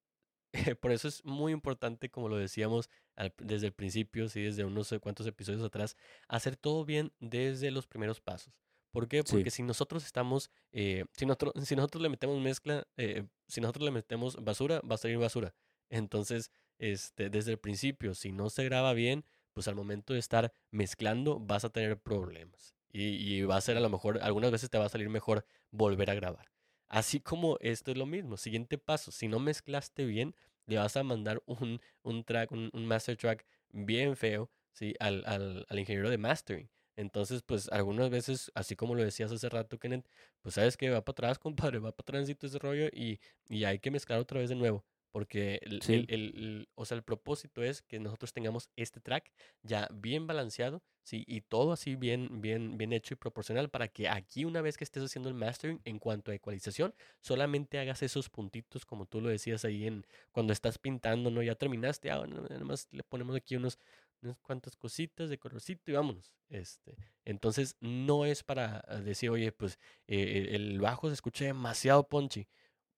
[0.81, 2.89] por eso es muy importante, como lo decíamos
[3.37, 4.41] desde el principio, ¿sí?
[4.41, 5.95] desde unos cuantos episodios atrás,
[6.27, 8.53] hacer todo bien desde los primeros pasos.
[8.91, 9.23] ¿Por qué?
[9.23, 13.85] Porque si nosotros estamos, eh, si, nosotros, si nosotros le metemos mezcla, eh, si nosotros
[13.85, 15.53] le metemos basura, va a salir basura.
[15.89, 20.53] Entonces, este, desde el principio, si no se graba bien, pues al momento de estar
[20.71, 22.75] mezclando vas a tener problemas.
[22.93, 26.09] Y, va a ser a lo mejor, algunas veces te va a salir mejor volver
[26.09, 26.51] a grabar.
[26.89, 28.35] Así como esto es lo mismo.
[28.35, 30.35] Siguiente paso, si no mezclaste bien,
[30.65, 34.93] le vas a mandar un, un track, un, master track bien feo, ¿sí?
[34.99, 36.69] Al, al, al, ingeniero de mastering.
[36.97, 40.05] Entonces, pues algunas veces, así como lo decías hace rato, Kenneth,
[40.41, 43.79] pues sabes que va para atrás, compadre, va para atrás ese rollo y, y hay
[43.79, 44.85] que mezclar otra vez de nuevo.
[45.11, 46.05] Porque el, Sí.
[46.07, 50.81] el- el- o sea, el propósito es que nosotros tengamos este track ya bien balanceado,
[51.03, 51.23] ¿sí?
[51.27, 54.83] Y todo así bien, bien, bien hecho y proporcional para que aquí una vez que
[54.83, 59.29] estés haciendo el mastering en cuanto a ecualización, solamente hagas esos puntitos como tú lo
[59.29, 61.41] decías ahí en cuando estás pintando, ¿no?
[61.43, 63.77] Ya terminaste, ah, bueno, nada más le ponemos aquí unos,
[64.21, 66.33] unas cuantas cositas de colorcito y vámonos.
[66.49, 66.95] Este,
[67.25, 72.47] entonces no es para ah, decir, oye, pues eh, el bajo se escucha demasiado punchy.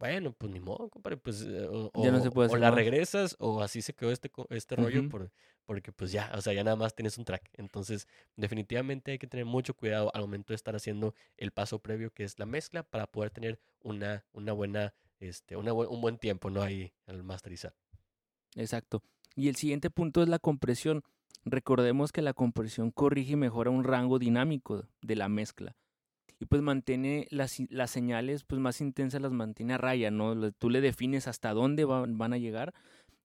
[0.04, 2.60] Bueno, pues ni modo, compadre, pues eh, o, Ya no se o- puede o hacer
[2.60, 2.76] la más.
[2.76, 5.32] regresas o así se quedó este, este rollo por,
[5.66, 7.50] porque pues ya, o sea, ya nada más tienes un track.
[7.54, 12.12] Entonces, definitivamente hay que tener mucho cuidado al momento de estar haciendo el paso previo
[12.12, 16.50] que es la mezcla para poder tener una, una buena, este, una un buen tiempo,
[16.50, 16.62] ¿no?
[16.62, 17.74] Ahí al masterizar.
[18.56, 19.04] Exacto.
[19.36, 21.02] Y el siguiente punto es la compresión.
[21.46, 25.78] Recordemos que la compresión corrige y mejora un rango dinámico de la mezcla.
[26.44, 30.52] Y pues mantiene las, las señales pues más intensas, las mantiene a raya, ¿no?
[30.52, 32.74] Tú le defines hasta dónde va- van a llegar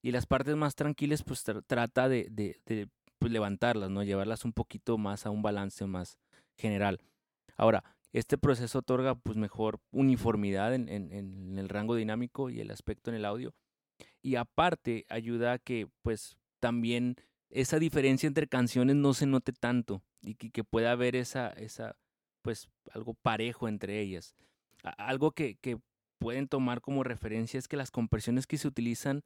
[0.02, 4.04] y las partes más tranquilas pues tra- trata de, de- pues, levantarlas, ¿no?
[4.04, 6.16] Llevarlas un poquito más a un balance más
[6.56, 7.00] general.
[7.56, 12.70] Ahora, este proceso otorga pues mejor uniformidad en, en- en el rango dinámico y el
[12.70, 13.52] aspecto en el audio
[14.22, 17.16] y aparte ayuda a que pues también
[17.50, 21.96] esa diferencia entre canciones no se note tanto y que, que pueda haber esa, esa
[22.48, 24.34] pues algo parejo entre ellas.
[24.96, 25.58] Algo que,
[26.18, 29.20] pueden tomar como referencia es que las compresiones que se utilizan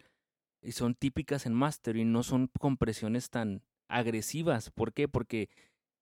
[0.61, 4.71] y son típicas en mastering no son compresiones tan agresivas.
[4.71, 5.07] ¿Por qué?
[5.07, 5.51] Porque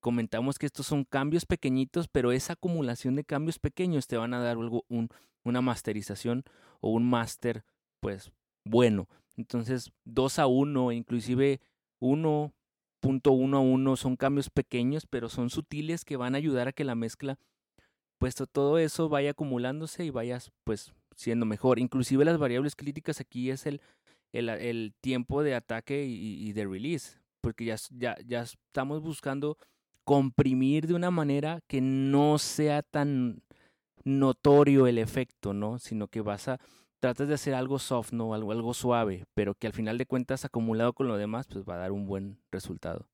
[0.00, 4.40] comentamos que estos son cambios pequeñitos, pero esa acumulación de cambios pequeños te van a
[4.40, 5.10] dar algo, un,
[5.44, 6.44] una masterización
[6.80, 7.66] o un master
[8.00, 8.32] pues
[8.64, 9.10] bueno.
[9.36, 11.60] Entonces, 2 a 1, inclusive
[13.02, 16.84] 1.1 a 1 son cambios pequeños, pero son sutiles que van a ayudar a que
[16.84, 17.38] la mezcla,
[18.18, 21.78] pues to- todo eso vaya acumulándose y vayas pues siendo mejor.
[21.78, 23.80] Inclusive las variables críticas aquí es el,
[24.32, 29.56] el, el tiempo de ataque y, de release, porque ya, ya, ya estamos buscando
[30.04, 33.42] comprimir de una manera que no sea tan
[34.04, 35.78] notorio el efecto, ¿no?
[35.78, 36.60] Sino que vas a
[37.00, 38.34] tratas de hacer algo soft, ¿no?
[38.34, 41.74] Algo, algo suave, pero que al final de cuentas acumulado con lo demás, pues va
[41.74, 43.08] a dar un buen resultado.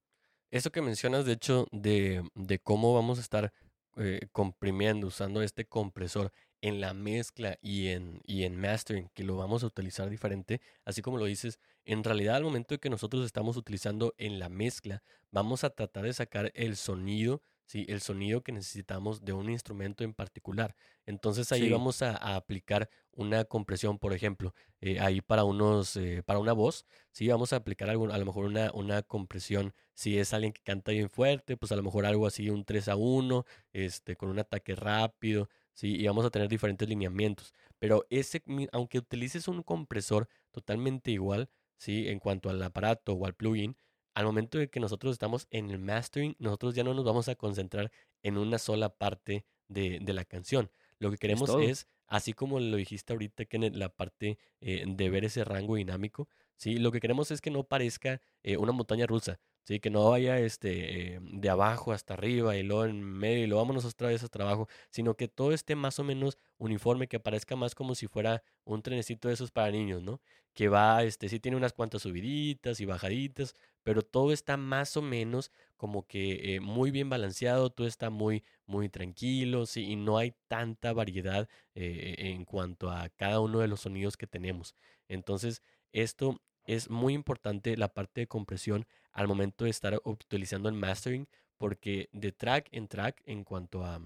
[0.51, 3.53] Eso que mencionas, de hecho, de, de cómo vamos a estar
[3.96, 9.37] eh, comprimiendo, usando este compresor en la mezcla y en, y en mastering, que lo
[9.37, 13.57] vamos a utilizar diferente, así como lo dices, en realidad al momento que nosotros estamos
[13.57, 17.85] utilizando en la mezcla, vamos a tratar de sacar el sonido, ¿sí?
[17.88, 20.74] el sonido que necesitamos de un instrumento en particular.
[21.05, 21.70] Entonces ahí Sí.
[21.70, 26.52] vamos a, a aplicar una compresión, por ejemplo, eh, ahí para unos, eh, para una
[26.52, 30.52] voz, sí, vamos a aplicar algún, a lo mejor una, una compresión si es alguien
[30.52, 34.16] que canta bien fuerte, pues a lo mejor algo así, un 3 a 1, este,
[34.16, 35.96] con un ataque rápido, ¿sí?
[35.96, 37.52] Y vamos a tener diferentes lineamientos.
[37.79, 42.09] Pero ese, aunque utilices un compresor totalmente igual, ¿sí?
[42.09, 43.76] En cuanto al aparato o al plugin,
[44.16, 47.35] al momento de que nosotros estamos en el mastering, nosotros ya no nos vamos a
[47.35, 50.70] concentrar en una sola parte de, de la canción.
[50.98, 55.11] Lo que queremos es, así como lo dijiste ahorita, que en la parte eh, de
[55.11, 56.79] ver ese rango dinámico, ¿sí?
[56.79, 59.81] Lo que queremos es que no parezca eh, una montaña rusa, ¿sí?
[59.81, 63.62] Que no vaya este, eh, de abajo hasta arriba y luego en medio y luego
[63.62, 67.57] vámonos otra vez hasta abajo, sino que todo esté más o menos uniforme, que parezca
[67.57, 70.20] más como si fuera un trenecito de esos para niños, ¿no?
[70.55, 75.02] Que va, este, sí tiene unas cuantas subiditas y bajaditas, pero todo está más o
[75.02, 80.16] menos como que eh, muy bien balanceado, todo está muy, muy tranquilo, sí, y no
[80.18, 84.74] hay tanta variedad eh, en cuanto a cada uno de los sonidos que tenemos.
[85.09, 90.74] Entonces, esto es muy importante, la parte de compresión, al momento de estar utilizando el
[90.74, 94.00] mastering, porque de track en track, en cuanto a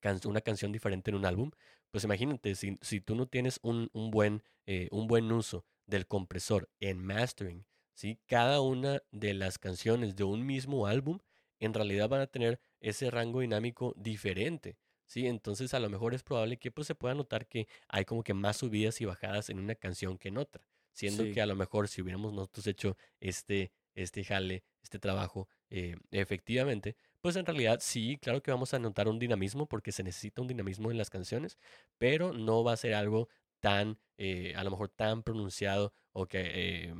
[0.00, 1.50] can- una canción diferente en un álbum,
[1.90, 6.06] pues imagínate, si, si tú no tienes un, un buen, eh, un buen uso del
[6.06, 8.20] compresor en mastering, ¿sí?
[8.26, 11.18] cada una de las canciones de un mismo álbum
[11.58, 14.78] en realidad van a tener ese rango dinámico diferente.
[15.06, 15.26] ¿sí?
[15.26, 18.34] Entonces a lo mejor es probable que pues, se pueda notar que hay como que
[18.34, 21.32] más subidas y bajadas en una canción que en otra, siendo Sí.
[21.32, 26.96] que a lo mejor si hubiéramos nosotros hecho este, este jale, este trabajo eh, efectivamente,
[27.20, 30.48] pues en realidad sí, claro que vamos a notar un dinamismo porque se necesita un
[30.48, 31.58] dinamismo en las canciones,
[31.98, 33.28] pero no va a ser algo
[33.60, 36.40] tan, eh, a lo mejor tan pronunciado o que
[36.88, 36.94] eh,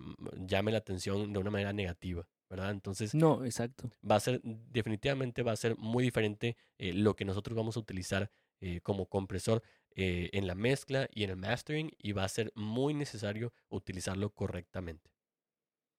[0.47, 2.71] llame la atención de una manera negativa, ¿verdad?
[2.73, 3.91] Entonces No, exacto.
[4.09, 7.81] va a ser, definitivamente va a ser muy diferente eh, lo que nosotros vamos a
[7.81, 9.63] utilizar eh, como compresor
[9.95, 14.31] eh, en la mezcla y en el mastering y va a ser muy necesario utilizarlo
[14.31, 15.11] correctamente.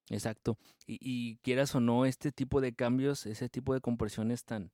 [0.10, 0.58] Exacto.
[0.86, 4.72] Y, y quieras o no, este tipo de cambios, ese tipo de compresiones tan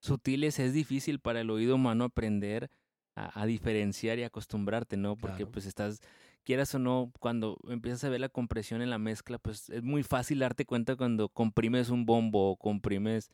[0.00, 2.70] sutiles, es difícil para el oído humano aprender
[3.14, 5.16] a, a diferenciar y acostumbrarte, ¿no?
[5.16, 5.52] Porque Claro.
[5.52, 6.00] pues estás
[6.42, 10.02] quieras o no, cuando empiezas a ver la compresión en la mezcla, pues es muy
[10.02, 13.30] fácil darte cuenta cuando comprimes un bombo o comprimes,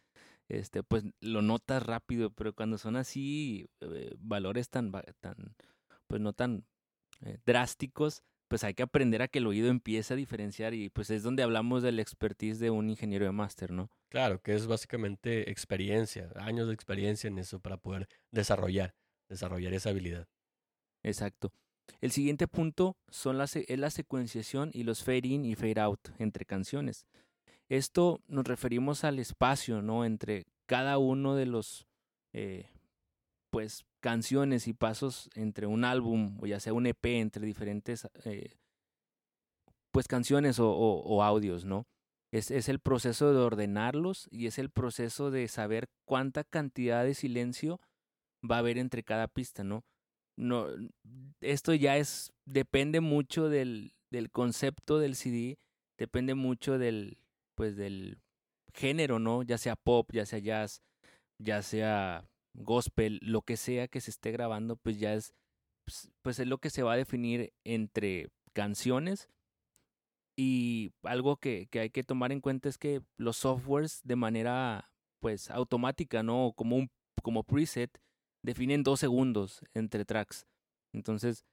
[0.49, 5.55] este, pues lo notas rápido, pero cuando son así eh, valores tan, tan,
[6.07, 6.65] pues no tan
[7.23, 11.11] eh, drásticos, pues hay que aprender a que el oído empiece a diferenciar y pues
[11.11, 13.91] es donde hablamos del expertise de un ingeniero de máster, ¿no?
[14.09, 18.95] Claro, que es básicamente experiencia, años de experiencia en eso para poder desarrollar,
[19.29, 20.29] desarrollar esa habilidad.
[21.03, 21.53] Exacto.
[22.01, 26.09] El siguiente punto son la, es la secuenciación y los fade in y fade out
[26.19, 27.07] entre canciones.
[27.69, 30.05] Esto nos referimos al espacio, ¿no?
[30.05, 31.87] Entre cada uno de los,
[32.33, 32.71] eh,
[33.51, 38.57] pues, canciones y pasos entre un álbum, o ya sea un EP, entre diferentes, eh,
[39.91, 41.87] pues, canciones o, audios, ¿no?
[42.33, 47.15] Es, es, el proceso de ordenarlos y es el proceso de saber cuánta cantidad de
[47.15, 47.81] silencio
[48.49, 49.85] va a haber entre cada pista, ¿no?
[50.37, 50.67] no,
[51.41, 55.59] esto ya es, depende mucho del, del concepto del CD,
[55.99, 57.19] depende mucho del,
[57.57, 58.21] pues del
[58.73, 59.43] género, ¿no?
[59.43, 60.83] Ya sea pop, ya sea jazz,
[61.39, 65.35] ya sea gospel, lo que sea que se esté grabando, pues ya es,
[65.85, 69.29] pues, pues es lo que se va a definir entre canciones.
[70.39, 74.91] Y algo que, que hay que tomar en cuenta es que los softwares de manera
[75.21, 76.53] pues automática, ¿no?
[76.55, 76.91] Como un
[77.23, 77.91] como preset,
[78.45, 80.47] definen dos segundos entre tracks.
[80.95, 81.45] Entonces,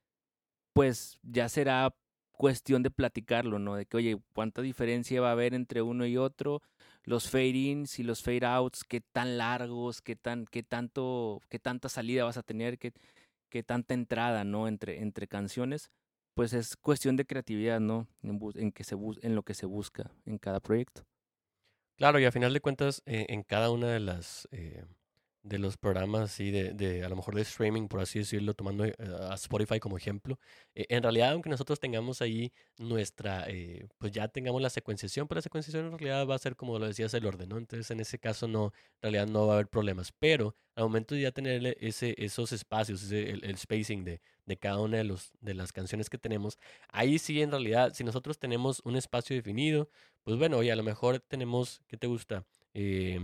[0.74, 1.96] pues ya será
[2.34, 3.76] cuestión de platicarlo, ¿no?
[3.76, 6.62] De que, oye, ¿cuánta diferencia va a haber entre uno y otro?
[7.04, 10.02] Los fade-ins y los fade-outs, ¿qué tan largos?
[10.02, 12.78] ¿Qué, tan, qué, tanto, qué tanta salida vas a tener?
[12.78, 12.94] ¿Qué,
[13.50, 14.68] qué tanta entrada, ¿no?
[14.68, 15.92] Entre, entre canciones.
[16.34, 18.08] Pues es cuestión de creatividad, ¿no?
[18.56, 21.04] En, que se en lo que se busca en cada proyecto.
[21.98, 24.48] Claro, y a final de cuentas, eh, en cada una de las...
[24.52, 24.84] Eh,
[25.44, 28.86] de los programas así de, de, a lo mejor de streaming, por así decirlo, tomando
[28.86, 28.96] eh,
[29.30, 30.40] a Spotify como ejemplo.
[30.74, 35.40] Eh, en realidad, aunque nosotros tengamos ahí nuestra, eh, pues ya tengamos la secuenciación, pero
[35.40, 37.58] la secuenciación en realidad va a ser como lo decías, el orden, ¿no?
[37.58, 40.14] Entonces, en ese caso, no, en realidad no va a haber problemas.
[40.18, 44.98] Pero al momento de ya tener ese, esos espacios, el, spacing de, de cada una
[44.98, 46.58] de, los, de las canciones que tenemos,
[46.90, 49.90] ahí sí, en realidad, si nosotros tenemos un espacio definido,
[50.24, 52.46] pues bueno, oye, a lo mejor tenemos, ¿qué te gusta?
[52.74, 53.20] Eh,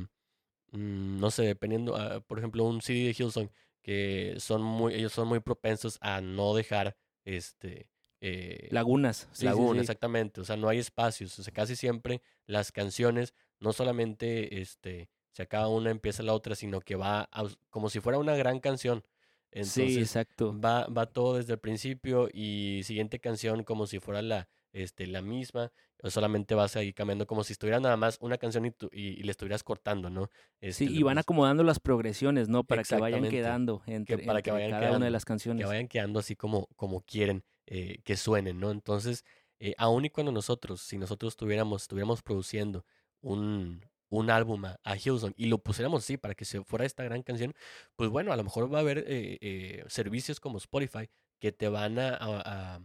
[0.72, 3.50] no sé, dependiendo, ah, por ejemplo, un CD de Hillsong,
[3.82, 7.90] que son muy, ellos son muy propensos a no dejar este
[8.22, 9.30] eh, lagunas.
[9.32, 10.42] Sí, lagunas, exactamente.
[10.42, 11.38] O sea, no hay espacios.
[11.40, 16.56] O sea, casi siempre las canciones no solamente este se acaba una, empieza la otra,
[16.56, 17.30] sino que va
[17.70, 19.04] como si fuera una gran canción.
[19.52, 20.60] Entonces, sí, exacto.
[20.60, 25.22] Va, va todo desde el principio y siguiente canción como si fuera la, este, la
[25.22, 29.24] misma, o solamente vas ahí cambiando como si estuviera nada más una canción y, y,
[29.24, 30.30] le estuvieras cortando, ¿no?
[30.62, 32.64] sí, este, y van acomodando las progresiones, ¿no?
[32.64, 35.64] Para que vayan quedando entre, para que vayan cada una de las canciones.
[35.64, 38.72] Que vayan quedando así como, como quieren eh, que suenen, ¿no?
[38.72, 39.26] Entonces,
[39.60, 42.86] eh, aun y cuando nosotros, si nosotros estuviéramos, estuviéramos produciendo
[43.22, 47.04] un, un álbum a, a Hillsong y lo pusiéramos así para que se fuera esta
[47.04, 47.54] gran canción,
[47.96, 52.00] pues bueno, a lo mejor va a haber eh, servicios como Spotify que te van
[52.00, 52.80] a a,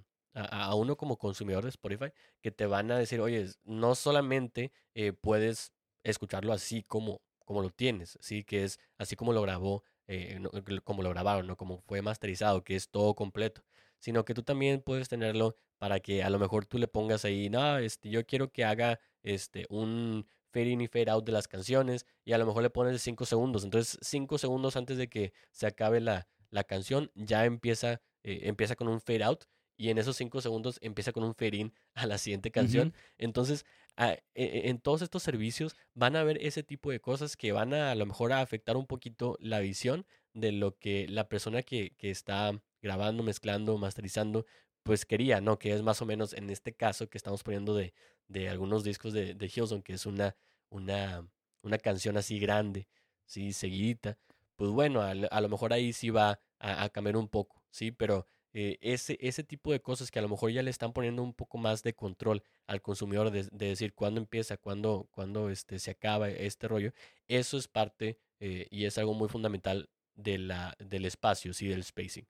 [0.75, 5.73] uno como consumidor de Spotify que te van a decir, oye, no solamente eh, puedes
[6.03, 8.44] escucharlo así como, como lo tienes, ¿sí?
[8.44, 10.40] que es así como lo grabó, eh,
[10.83, 11.57] como lo grabaron, ¿no?
[11.57, 13.62] como fue masterizado, que es todo completo,
[13.99, 17.49] sino que tú también puedes tenerlo para que a lo mejor tú le pongas ahí,
[17.49, 21.49] no, este, yo quiero que haga este, un fade in y fade out de las
[21.49, 25.33] canciones y a lo mejor le pones 5 segundos, entonces 5 segundos antes de que
[25.51, 29.44] se acabe la, la canción ya empieza, eh, empieza con un fade out
[29.77, 32.95] y en esos cinco segundos empieza con un ferín a la siguiente canción.
[33.19, 33.65] Entonces,
[33.97, 37.75] e, e, en todos estos servicios van a haber ese tipo de cosas que van
[37.75, 41.63] a a lo mejor a afectar un poquito la visión de lo que la persona
[41.63, 44.47] que, que está grabando, mezclando, masterizando,
[44.83, 45.59] pues quería, ¿no?
[45.59, 47.95] Que es más o menos en este caso que estamos poniendo de,
[48.29, 50.37] de algunos discos de, de Hilson, que es una,
[50.71, 51.27] una,
[51.63, 52.89] una canción así grande,
[53.27, 53.53] ¿sí?
[53.53, 54.19] Seguidita.
[54.57, 57.93] Pues bueno, a, a lo mejor ahí sí va a, a cambiar un poco, ¿sí?
[57.93, 61.25] Pero eh, ese, ese tipo de cosas que a lo mejor ya le están poniendo
[61.25, 65.90] un poco más de control al consumidor de, decir cuándo empieza, cuándo, cuándo este, se
[65.90, 66.93] acaba este rollo,
[67.27, 71.83] eso es parte eh, y es algo muy fundamental de la, del espacio, sí, del
[71.83, 72.29] spacing.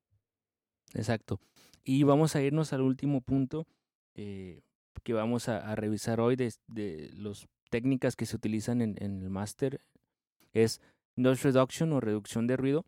[0.95, 1.41] Exacto.
[1.85, 3.67] Y vamos a irnos al último punto
[4.15, 4.63] eh,
[5.03, 9.29] que vamos a, revisar hoy de, de las técnicas que se utilizan en, en el
[9.29, 9.83] máster.
[10.55, 10.81] Es
[11.17, 12.87] noise reduction o reducción de ruido.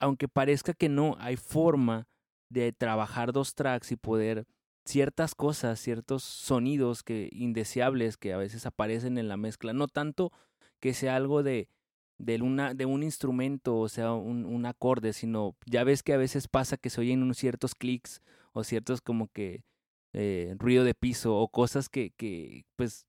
[0.00, 2.08] Aunque parezca que no hay forma
[2.52, 4.46] de trabajar dos tracks y poder
[4.84, 10.32] ciertas cosas, ciertos sonidos que indeseables que a veces aparecen en la mezcla, no tanto
[10.80, 11.68] que sea algo de,
[12.18, 16.16] de, una, de un instrumento o sea un, un, acorde, sino ya ves que a
[16.16, 18.22] veces pasa que se oyen unos ciertos clics
[18.52, 19.62] o ciertos como que
[20.12, 23.06] eh, ruido de piso o cosas que, que pues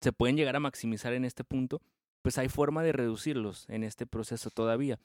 [0.00, 1.82] se pueden llegar a maximizar en este punto,
[2.22, 4.98] pues hay forma de reducirlos en este proceso todavía.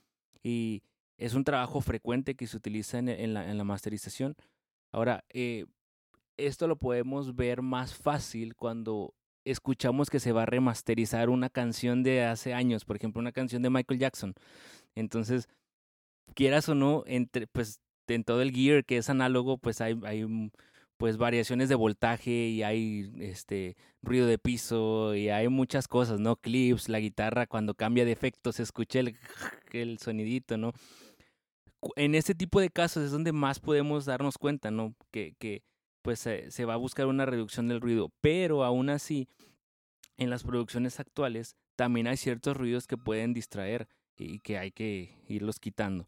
[0.43, 0.83] Y
[1.17, 4.35] es un trabajo frecuente que se utiliza en, la, en la, masterización.
[4.91, 5.65] Ahora, eh,
[6.37, 9.13] esto lo podemos ver más fácil cuando
[9.45, 13.61] escuchamos que se va a remasterizar una canción de hace años, por ejemplo, una canción
[13.61, 14.33] de Michael Jackson.
[14.95, 15.49] Entonces,
[16.33, 20.25] quieras o no, entre, pues en todo el gear que es análogo, pues hay, hay
[20.97, 26.35] pues variaciones de voltaje y hay este ruido de piso y hay muchas cosas, ¿no?
[26.35, 29.17] Clips, la guitarra cuando cambia de efecto se escucha el,
[29.71, 30.73] el sonidito, ¿no?
[31.95, 34.95] En este tipo de casos es donde más podemos darnos cuenta, ¿no?
[35.11, 35.63] Que, que
[36.01, 39.27] pues se va a buscar una reducción del ruido, pero aún así,
[40.17, 43.87] en las producciones actuales también hay ciertos ruidos que pueden distraer
[44.17, 46.07] y que hay que irlos quitando.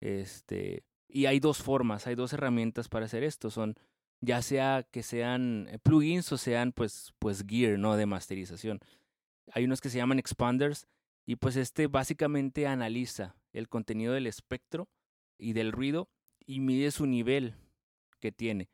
[0.00, 3.74] Este, y hay dos formas, hay dos herramientas para hacer esto, son
[4.20, 7.96] ya sea que sean eh, plugins o sean pues pues gear, ¿no?
[7.96, 8.80] de masterización.
[9.52, 10.86] Hay unos que se llaman expanders
[11.24, 14.88] y pues este básicamente analiza el contenido del espectro
[15.38, 16.08] y del ruido
[16.46, 17.54] y mide su nivel
[18.20, 18.68] que tiene.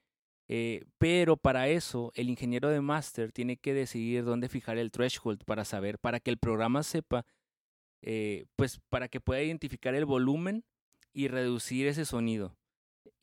[0.47, 5.45] Eh, pero para eso, el ingeniero de master tiene que decidir dónde fijar el threshold
[5.45, 7.25] para saber, para que el programa sepa,
[8.03, 10.65] eh, pues para que pueda identificar el volumen
[11.13, 12.57] y reducir ese sonido.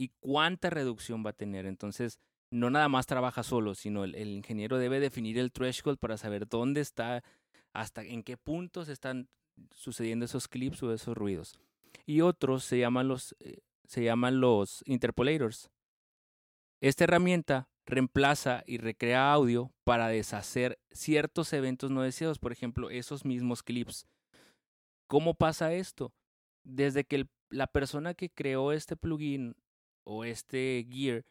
[0.01, 1.65] Y cuánta reducción va a tener.
[1.65, 6.47] Entonces, no nada más trabaja solo, sino el, ingeniero debe definir el threshold para saber
[6.47, 7.23] dónde está,
[7.73, 9.29] hasta en qué puntos están
[9.69, 11.59] sucediendo esos clips o esos ruidos.
[12.05, 15.69] Y otros se llaman los, eh, se llaman los interpolators
[16.81, 23.23] esta herramienta reemplaza y recrea audio para deshacer ciertos eventos no deseados, por ejemplo, esos
[23.23, 24.07] mismos clips.
[25.07, 26.11] ¿Cómo pasa esto?
[26.63, 29.55] Desde que la persona que creó este plugin
[30.11, 31.23] o este gear,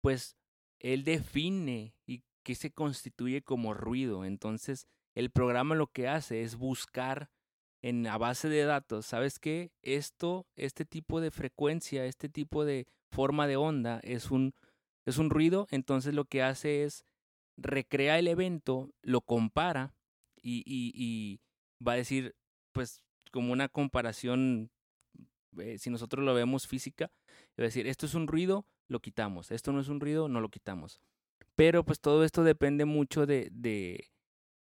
[0.00, 0.36] pues
[0.78, 4.24] él define y qué se constituye como ruido.
[4.24, 7.30] Entonces, el programa lo que hace es buscar
[7.82, 9.72] en la base de datos, ¿sabes qué?
[9.82, 14.54] Esto, este tipo de frecuencia, este tipo de forma de onda es un
[15.04, 17.04] es un ruido, entonces lo que hace es
[17.56, 19.96] recrea el evento, lo compara
[20.40, 21.40] y, y,
[21.84, 22.36] va a decir,
[22.72, 23.02] pues
[23.32, 24.70] como una comparación,
[25.58, 27.10] eh, si nosotros lo vemos física,
[27.58, 30.48] a decir, esto es un ruido, lo quitamos, esto no es un ruido, no lo
[30.48, 31.00] quitamos.
[31.54, 34.10] Pero pues todo esto depende mucho de, de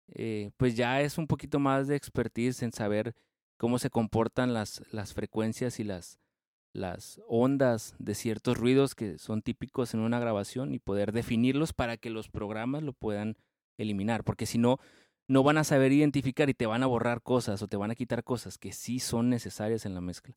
[0.08, 3.16] eh, pues ya es un poquito más de expertise en saber
[3.58, 6.20] cómo se comportan las, las frecuencias y las,
[6.74, 11.98] las ondas de ciertos ruidos que son típicos en una grabación y poder definirlos para
[11.98, 13.38] que los programas lo puedan
[13.78, 14.80] eliminar, porque si no,
[15.28, 17.96] no van a saber identificar y te van a borrar cosas o te van a
[17.96, 20.36] quitar cosas que sí son necesarias en la mezcla.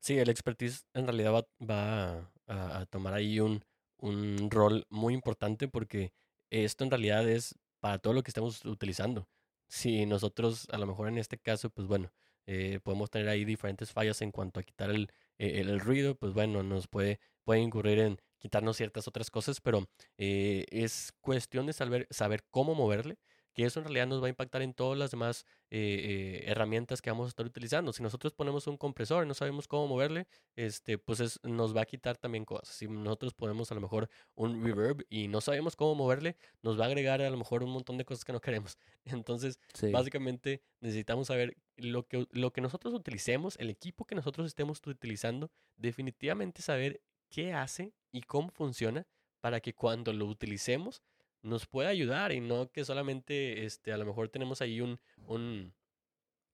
[0.00, 3.64] Sí, el expertise en realidad va, a, tomar ahí un,
[3.98, 6.12] un rol muy importante porque
[6.50, 9.28] esto en realidad es para todo lo que estamos utilizando.
[9.68, 12.10] Si nosotros, a lo mejor en este caso, pues bueno,
[12.46, 16.32] eh, podemos tener ahí diferentes fallas en cuanto a quitar el, eh, el, ruido, pues
[16.32, 19.86] bueno, nos puede, puede incurrir en quitarnos ciertas otras cosas, pero
[20.16, 23.18] eh, es cuestión de saber, saber cómo moverle
[23.58, 27.02] que eso en realidad nos va a impactar en todas las demás eh, eh, herramientas
[27.02, 27.92] que vamos a estar utilizando.
[27.92, 31.84] Si nosotros ponemos un compresor y no sabemos cómo moverle, este, pues nos va a
[31.84, 32.68] quitar también cosas.
[32.68, 36.84] Si nosotros ponemos a lo mejor un reverb y no sabemos cómo moverle, nos va
[36.84, 38.78] a agregar a lo mejor un montón de cosas que no queremos.
[39.06, 39.58] Entonces,
[39.90, 45.50] básicamente necesitamos saber lo que, lo que nosotros utilicemos, el equipo que nosotros estemos utilizando,
[45.76, 49.04] definitivamente saber qué hace y cómo funciona
[49.40, 51.02] para que cuando lo utilicemos
[51.42, 55.74] nos puede ayudar y no que solamente este, a lo mejor tenemos ahí un, un,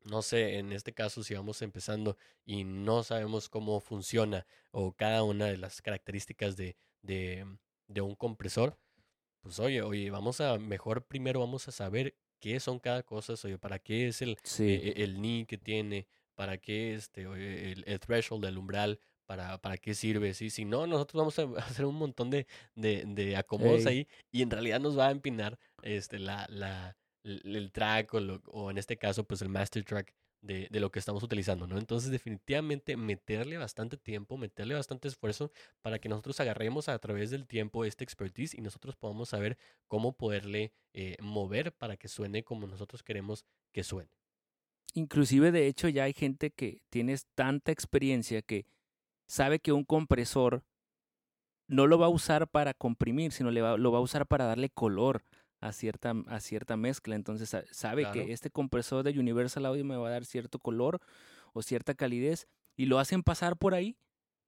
[0.03, 5.23] no sé, en este caso si vamos empezando y no sabemos cómo funciona o cada
[5.23, 7.47] una de las características de, de,
[7.89, 8.79] de un compresor,
[9.41, 13.59] pues oye, oye, vamos a, mejor primero vamos a saber qué son cada cosa, oye,
[13.59, 18.45] para qué es el, e, el, ni que tiene, para qué este, el, el threshold,
[18.45, 20.51] el umbral, para, para qué sirve, ¿sí?
[20.51, 21.43] Si no, nosotros vamos a
[21.79, 25.59] hacer un montón de, de, de acomodos ahí y en realidad nos va a empinar
[25.83, 30.15] este, la, la, el track o, o en este caso, pues el master track
[30.45, 31.79] de, de, lo que estamos utilizando, ¿no?
[31.79, 35.51] Entonces, definitivamente meterle bastante tiempo, meterle bastante esfuerzo
[35.81, 39.57] para que nosotros agarremos a través del tiempo este expertise y nosotros podamos saber
[39.89, 44.11] cómo poderle eh, mover para que suene como nosotros queremos que suene.
[44.93, 48.67] Inclusive, de hecho, ya hay gente que tiene tanta experiencia que
[49.27, 50.65] sabe que un compresor
[51.67, 54.45] no lo va a usar para comprimir, sino le va, lo va a usar para
[54.45, 55.25] darle color
[55.61, 57.15] a cierta, a cierta mezcla.
[57.15, 61.01] Entonces sabe que este compresor de Universal Audio me va a dar cierto color
[61.53, 62.47] o cierta calidez
[62.77, 63.97] y lo hacen pasar por ahí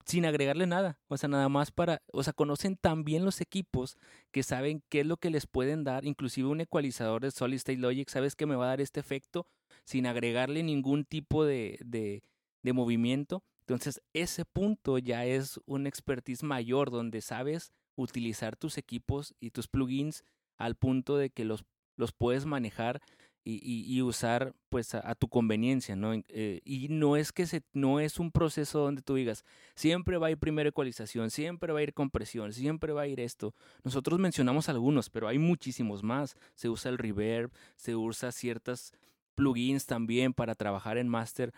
[0.06, 3.98] sin agregarle nada, o sea, nada más para, o sea, conocen tan bien los equipos
[4.30, 7.80] que saben qué es lo que les pueden dar, inclusive un ecualizador de Solid State
[7.80, 9.48] Logic, sabes que me va a dar este efecto
[9.84, 12.22] sin agregarle ningún tipo de, de,
[12.62, 13.42] de movimiento.
[13.66, 19.66] Entonces, ese punto ya es un expertise mayor donde sabes utilizar tus equipos y tus
[19.66, 20.22] plugins
[20.56, 21.64] al punto de que los,
[21.96, 23.02] los puedes manejar
[23.48, 26.12] y, usar pues a, tu conveniencia, ¿no?
[26.14, 29.44] Eh, y no es que se, no es un proceso donde tú digas,
[29.76, 33.20] siempre va a ir primera ecualización, siempre va a ir compresión, siempre va a ir
[33.20, 33.54] esto.
[33.84, 36.34] Nosotros mencionamos algunos, pero hay muchísimos más.
[36.54, 38.92] Se usa el reverb, se usa ciertas
[39.36, 41.52] plugins también para trabajar en master,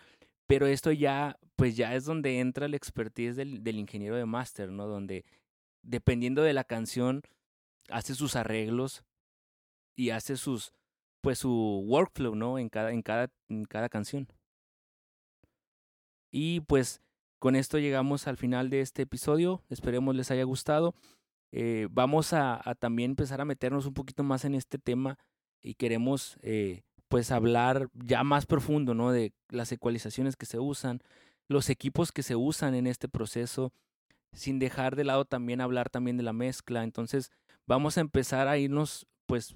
[0.49, 4.87] pero esto ya, pues ya es donde entra la expertise del, ingeniero de master, ¿no?
[4.87, 5.23] Donde
[5.83, 7.21] dependiendo de la canción,
[7.87, 9.03] hace sus arreglos
[9.95, 10.73] y hace sus
[11.21, 12.57] pues su workflow, ¿no?
[12.57, 14.27] En cada, en cada, en cada canción.
[16.31, 16.99] Y pues
[17.37, 19.61] con esto llegamos al final de este episodio.
[19.69, 20.95] Esperemos les haya gustado.
[21.51, 25.19] Eh, vamos a, también empezar a meternos un poquito más en este tema
[25.61, 29.11] y queremos eh, pues hablar ya más profundo, ¿no?
[29.11, 31.01] De las ecualizaciones que se usan,
[31.49, 33.73] los equipos que se usan en este proceso,
[34.31, 36.83] sin dejar de lado también hablar también de la mezcla.
[36.83, 37.31] Entonces
[37.67, 39.55] vamos a empezar a irnos pues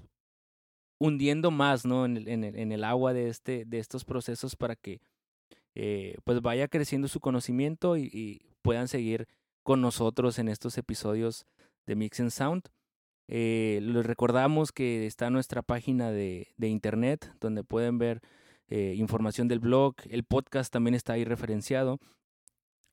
[1.00, 2.04] hundiendo más ¿no?
[2.04, 5.00] en, el, agua de, este, de estos procesos para que
[5.74, 9.28] eh, pues vaya creciendo su conocimiento y, puedan seguir
[9.62, 11.44] con nosotros en estos episodios
[11.86, 12.62] de Mix and Sound.
[13.28, 18.20] Eh, les recordamos que está nuestra página de, de internet donde pueden ver
[18.68, 22.00] eh, información del blog, el podcast también está ahí referenciado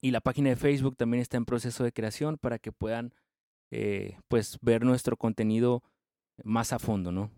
[0.01, 3.13] y la página de Facebook también está en proceso de creación para que puedan
[3.69, 5.83] eh, pues ver nuestro contenido
[6.43, 7.31] más a fondo, ¿no?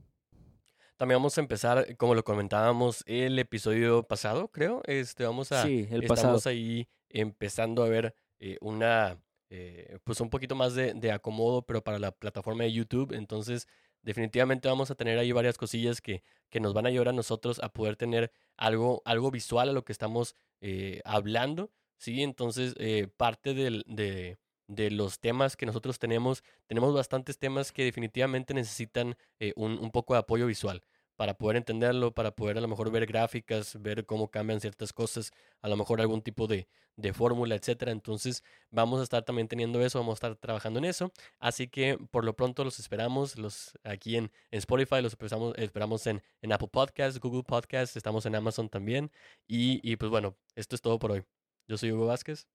[0.98, 4.82] También vamos a empezar, como lo comentábamos el episodio pasado, creo.
[4.86, 5.64] Este, vamos a.
[5.64, 9.20] Sí, el estamos ahí empezando a ver eh, una.
[9.56, 13.14] Eh, pues un poquito más de, acomodo, pero para la plataforma de YouTube.
[13.14, 13.68] Entonces,
[14.01, 17.60] definitivamente vamos a tener ahí varias cosillas que, que nos van a ayudar a nosotros
[17.60, 21.72] a poder tener algo, algo visual a lo que estamos eh, hablando.
[21.97, 22.74] Sí, entonces,
[23.18, 29.16] parte del, de, de los temas que nosotros tenemos, tenemos bastantes temas que definitivamente necesitan
[29.39, 30.82] eh, un, un, poco de apoyo visual
[31.24, 35.32] para poder entenderlo, para poder a lo mejor ver gráficas, ver cómo cambian ciertas cosas,
[35.61, 36.67] a lo mejor algún tipo de,
[36.97, 37.93] de fórmula, etcétera.
[37.93, 41.13] Entonces, vamos a estar también teniendo eso, vamos a estar trabajando en eso.
[41.39, 46.05] Así que por lo pronto los esperamos los aquí en, en Spotify, los esperamos, esperamos
[46.07, 49.09] en, en Apple Podcasts, Google Podcasts, estamos en Amazon también.
[49.47, 51.24] Y, y pues bueno, esto es todo por hoy.
[51.69, 52.49] Yo soy Hugo Vázquez.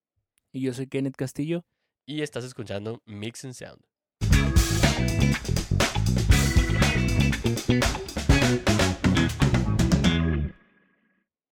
[0.51, 1.65] Y yo soy Kenneth Castillo
[2.05, 3.83] y estás escuchando Mix and Sound.